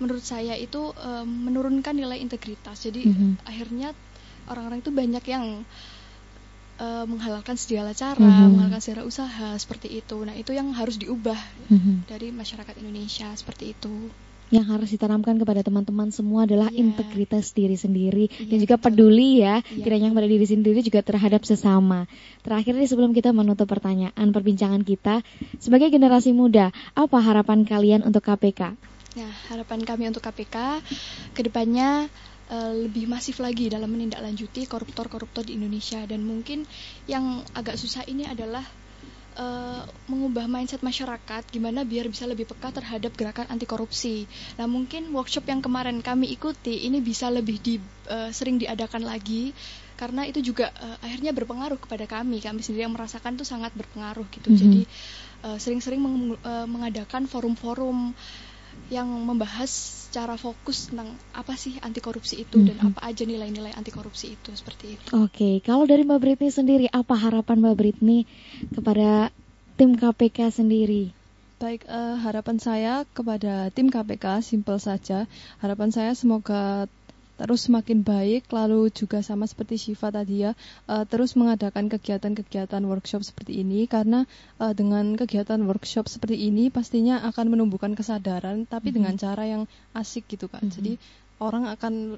menurut 0.00 0.24
saya 0.24 0.56
itu 0.56 0.94
eh, 0.96 1.26
menurunkan 1.26 1.92
nilai 1.92 2.16
integritas 2.22 2.80
jadi 2.80 3.10
Mhm. 3.12 3.44
akhirnya 3.44 3.92
orang-orang 4.46 4.80
itu 4.80 4.90
banyak 4.94 5.24
yang 5.26 5.44
eh, 6.76 7.04
menghalalkan 7.08 7.56
segala 7.56 7.96
cara 7.96 8.20
Mhm. 8.20 8.52
menghalalkan 8.52 8.82
segala 8.84 9.02
usaha 9.04 9.56
seperti 9.56 10.00
itu 10.00 10.16
nah 10.22 10.36
itu 10.36 10.52
yang 10.52 10.72
harus 10.72 10.96
diubah 10.96 11.36
Mhm. 11.68 12.04
dari 12.04 12.28
masyarakat 12.30 12.74
Indonesia 12.78 13.32
seperti 13.32 13.72
itu 13.72 14.12
Yang 14.46 14.66
harus 14.70 14.88
ditanamkan 14.94 15.42
kepada 15.42 15.66
teman-teman 15.66 16.14
semua 16.14 16.46
adalah 16.46 16.70
Iya. 16.70 16.86
integritas 16.86 17.50
diri 17.50 17.74
sendiri 17.74 18.30
Iya, 18.30 18.46
dan 18.46 18.58
juga 18.62 18.76
betul. 18.78 18.84
peduli 18.94 19.42
ya, 19.42 19.58
Iya. 19.58 19.82
tidak 19.82 19.96
hanya 19.98 20.14
pada 20.14 20.28
diri 20.30 20.46
sendiri 20.46 20.80
juga 20.86 21.02
terhadap 21.02 21.42
sesama. 21.42 22.06
Terakhir 22.46 22.78
nih 22.78 22.86
sebelum 22.86 23.10
kita 23.10 23.34
menutup 23.34 23.66
pertanyaan 23.66 24.30
perbincangan 24.30 24.86
kita, 24.86 25.26
sebagai 25.58 25.90
generasi 25.90 26.30
muda, 26.30 26.70
apa 26.94 27.18
harapan 27.18 27.66
kalian 27.66 28.06
untuk 28.06 28.22
KPK? 28.22 28.78
Nah, 29.18 29.32
harapan 29.50 29.82
kami 29.82 30.14
untuk 30.14 30.22
KPK 30.22 30.78
ke 31.34 31.40
depannya 31.42 32.06
lebih 32.54 33.10
masif 33.10 33.42
lagi 33.42 33.66
dalam 33.66 33.90
menindaklanjuti 33.90 34.70
koruptor-koruptor 34.70 35.42
di 35.42 35.58
Indonesia 35.58 35.98
dan 36.06 36.22
mungkin 36.22 36.62
yang 37.10 37.42
agak 37.58 37.74
susah 37.74 38.06
ini 38.06 38.22
adalah 38.22 38.62
eh, 39.36 39.82
mengubah 40.08 40.48
mindset 40.48 40.80
masyarakat 40.80 41.42
gimana 41.52 41.84
biar 41.84 42.08
bisa 42.08 42.24
lebih 42.24 42.48
peka 42.48 42.72
terhadap 42.72 43.12
gerakan 43.14 43.46
anti 43.52 43.68
korupsi. 43.68 44.24
Nah, 44.56 44.66
mungkin 44.66 45.12
workshop 45.12 45.46
yang 45.46 45.60
kemarin 45.60 46.00
kami 46.00 46.32
ikuti 46.32 46.88
ini 46.88 47.04
bisa 47.04 47.28
lebih 47.28 47.60
di, 47.60 47.76
eh, 48.08 48.30
sering 48.32 48.56
diadakan 48.56 49.04
lagi 49.04 49.52
karena 49.96 50.28
itu 50.28 50.44
juga 50.44 50.72
eh, 50.72 50.96
akhirnya 51.04 51.32
berpengaruh 51.36 51.80
kepada 51.80 52.04
kami. 52.08 52.40
Kami 52.40 52.60
sendiri 52.64 52.88
yang 52.88 52.94
merasakan 52.96 53.36
itu 53.36 53.44
sangat 53.44 53.72
berpengaruh 53.76 54.26
gitu. 54.32 54.48
Mhm. 54.52 54.58
Jadi 54.58 54.80
eh, 55.46 55.58
sering-sering 55.60 56.00
meng- 56.00 56.40
eh, 56.40 56.66
mengadakan 56.66 57.28
forum-forum 57.28 58.16
yang 58.88 59.08
membahas 59.08 59.68
secara 60.06 60.38
fokus 60.38 60.88
tentang 60.88 61.18
apa 61.34 61.58
sih 61.58 61.76
anti 61.82 61.98
korupsi 61.98 62.46
itu 62.46 62.62
dan 62.62 62.78
Mhm. 62.78 62.86
apa 62.94 63.00
aja 63.10 63.22
nilai-nilai 63.26 63.74
anti 63.74 63.90
korupsi 63.90 64.38
itu 64.38 64.54
seperti 64.54 64.96
itu. 64.96 65.08
Oke, 65.12 65.60
kalau 65.60 65.84
dari 65.84 66.06
Mbak 66.06 66.20
Britney 66.22 66.50
sendiri, 66.54 66.86
apa 66.94 67.18
harapan 67.18 67.60
Mbak 67.60 67.76
Britney 67.76 68.24
kepada 68.72 69.34
tim 69.76 69.98
KPK 69.98 70.54
sendiri? 70.54 71.12
Baik, 71.56 71.88
eh, 71.88 72.16
harapan 72.20 72.56
saya 72.60 73.08
kepada 73.16 73.72
tim 73.72 73.88
KPK 73.88 74.44
simpel 74.44 74.76
saja. 74.76 75.24
Harapan 75.56 75.88
saya 75.88 76.12
semoga 76.12 76.84
terus 77.36 77.68
semakin 77.68 78.00
baik, 78.00 78.48
lalu 78.48 78.88
juga 78.90 79.20
sama 79.20 79.44
seperti 79.44 79.76
Syifa 79.76 80.08
tadi 80.08 80.42
ya, 80.42 80.56
eh, 80.88 81.04
terus 81.04 81.36
mengadakan 81.36 81.86
kegiatan-kegiatan 81.86 82.82
workshop 82.82 83.22
seperti 83.22 83.60
ini 83.60 83.84
karena 83.84 84.24
eh, 84.56 84.72
dengan 84.72 85.12
kegiatan 85.14 85.60
workshop 85.62 86.08
seperti 86.08 86.48
ini 86.48 86.72
pastinya 86.72 87.20
akan 87.28 87.52
menumbuhkan 87.52 87.92
kesadaran, 87.92 88.64
tapi 88.64 88.90
Mhm. 88.90 88.94
dengan 88.96 89.14
cara 89.16 89.44
yang 89.44 89.62
asik 89.92 90.24
gitu 90.32 90.48
kan. 90.48 90.64
Mhm. 90.64 90.72
Jadi 90.72 90.92
orang 91.38 91.68
akan 91.68 92.16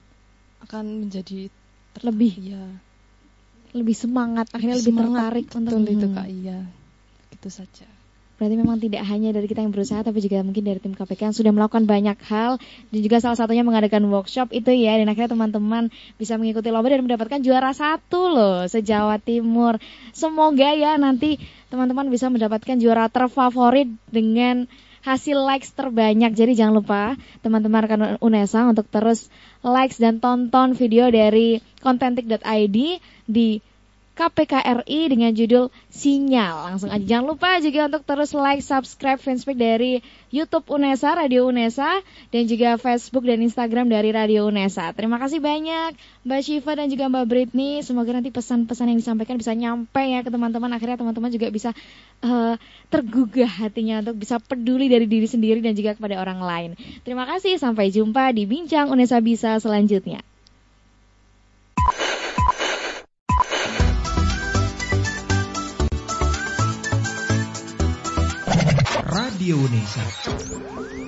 akan 0.62 0.85
menjadi 1.07 1.50
ter- 1.94 2.07
Lebih. 2.07 2.33
iya, 2.38 2.64
Lebih 3.74 3.94
semangat, 3.94 4.48
akhirnya 4.54 4.81
lebih 4.81 4.94
semangat. 4.96 5.20
tertarik 5.28 5.46
untuk 5.52 5.76
betul 5.76 5.83
itu 5.92 6.07
Mhm. 6.09 6.14
kak, 6.16 6.28
iya, 6.31 6.59
gitu 7.37 7.48
saja. 7.52 7.88
Berarti 8.38 8.55
memang 8.55 8.79
tidak 8.79 9.03
hanya 9.03 9.35
dari 9.35 9.51
kita 9.51 9.66
yang 9.66 9.74
berusaha 9.74 9.98
tapi 10.07 10.22
juga 10.22 10.46
mungkin 10.46 10.62
dari 10.62 10.79
tim 10.79 10.94
KPK 10.94 11.20
yang 11.29 11.37
sudah 11.37 11.51
melakukan 11.51 11.90
banyak 11.90 12.14
hal 12.31 12.62
dan 12.62 12.98
juga 13.03 13.18
salah 13.18 13.35
satunya 13.35 13.66
mengadakan 13.66 14.07
workshop 14.07 14.55
itu 14.55 14.70
ya 14.70 14.94
dan 14.94 15.11
akhirnya 15.11 15.35
teman-teman 15.35 15.90
bisa 16.22 16.38
mengikuti 16.38 16.70
lomba 16.70 16.94
dan 16.94 17.03
mendapatkan 17.03 17.42
juara 17.42 17.74
satu 17.74 18.31
loh 18.31 18.59
se-Jawa 18.70 19.18
Timur. 19.18 19.83
Semoga 20.14 20.70
ya 20.79 20.94
nanti 20.94 21.42
teman-teman 21.66 22.07
bisa 22.14 22.31
mendapatkan 22.31 22.79
juara 22.79 23.11
terfavorit 23.11 23.90
dengan 24.07 24.70
hasil 25.03 25.35
likes 25.42 25.74
terbanyak. 25.74 26.31
Jadi 26.35 26.55
jangan 26.59 26.79
lupa 26.79 27.03
teman-teman 27.42 27.81
rekan 27.85 28.01
UNESA 28.22 28.70
untuk 28.70 28.87
terus 28.87 29.27
likes 29.66 29.98
dan 29.98 30.22
tonton 30.22 30.79
video 30.79 31.11
dari 31.11 31.59
kontentik.id 31.83 32.79
di 33.27 33.48
KPK 34.18 34.83
RI 34.83 35.14
dengan 35.14 35.31
judul 35.31 35.70
Sinyal. 35.94 36.74
Langsung 36.74 36.90
aja 36.90 37.07
jangan 37.07 37.31
lupa 37.31 37.62
juga 37.62 37.87
untuk 37.87 38.02
terus 38.02 38.35
like, 38.35 38.66
subscribe 38.66 39.22
fanspage 39.22 39.62
dari 39.62 40.02
YouTube 40.35 40.66
UNESA, 40.66 41.14
Radio 41.14 41.46
UNESA, 41.46 42.02
dan 42.35 42.42
juga 42.50 42.74
Facebook 42.83 43.22
dan 43.22 43.38
Instagram 43.38 43.87
dari 43.87 44.11
Radio 44.11 44.50
UNESA. 44.50 44.90
Terima 44.98 45.22
kasih 45.22 45.38
banyak 45.38 45.94
Mbak 46.26 46.40
Syifa 46.42 46.74
dan 46.74 46.90
juga 46.90 47.07
Mbak 47.07 47.26
Britney. 47.31 47.78
Semoga 47.87 48.11
nanti 48.18 48.35
pesan-pesan 48.35 48.90
yang 48.90 48.98
disampaikan 48.98 49.38
bisa 49.38 49.54
nyampe 49.54 50.02
ya 50.02 50.26
ke 50.26 50.35
teman-teman. 50.35 50.74
Akhirnya 50.74 50.98
teman-teman 50.98 51.31
juga 51.31 51.46
bisa 51.54 51.70
uh, 52.26 52.59
tergugah 52.90 53.48
hatinya 53.48 54.02
untuk 54.02 54.18
bisa 54.18 54.42
peduli 54.42 54.90
dari 54.90 55.07
diri 55.07 55.31
sendiri 55.31 55.62
dan 55.62 55.78
juga 55.78 55.94
kepada 55.94 56.18
orang 56.18 56.42
lain. 56.42 56.70
Terima 57.07 57.22
kasih, 57.22 57.54
sampai 57.62 57.94
jumpa 57.94 58.35
di 58.35 58.50
Bincang 58.50 58.90
UNESA 58.90 59.22
Bisa 59.22 59.62
selanjutnya. 59.62 60.26
Radio 69.38 69.57
Unesa. 69.57 71.08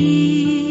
see. 0.00 0.69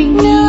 living 0.00 0.16
now. 0.16 0.39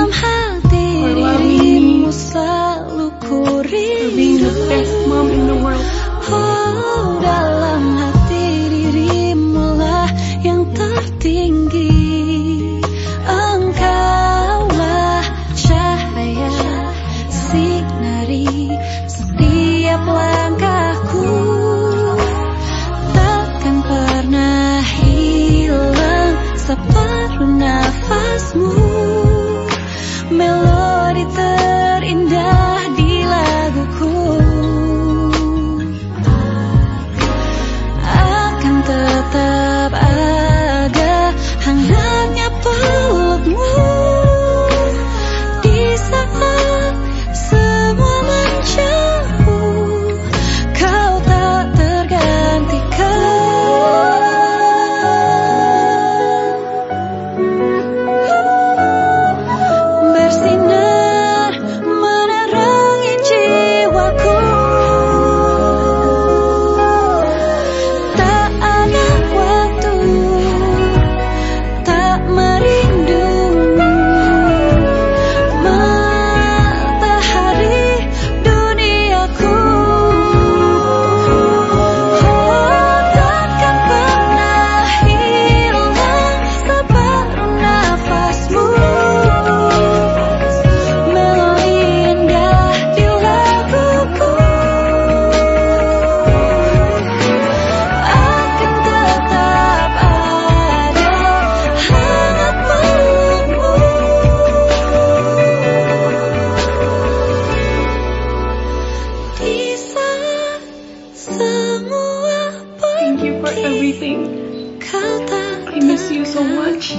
Everything. 113.92 114.82
I 114.94 115.80
miss 115.80 116.12
you 116.12 116.26
so 116.26 116.44
much. 116.44 116.94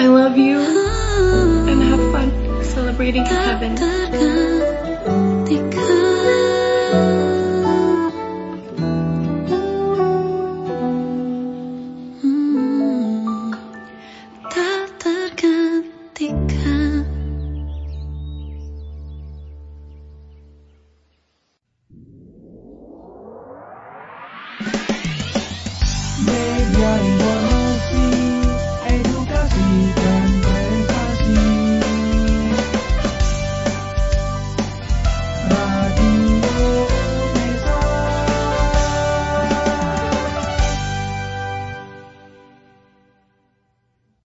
I 0.00 0.06
love 0.06 0.36
you 0.36 0.58
and 0.58 1.82
have 1.82 2.00
fun 2.12 2.64
celebrating 2.64 3.22
in 3.22 3.28
heaven. 3.28 4.57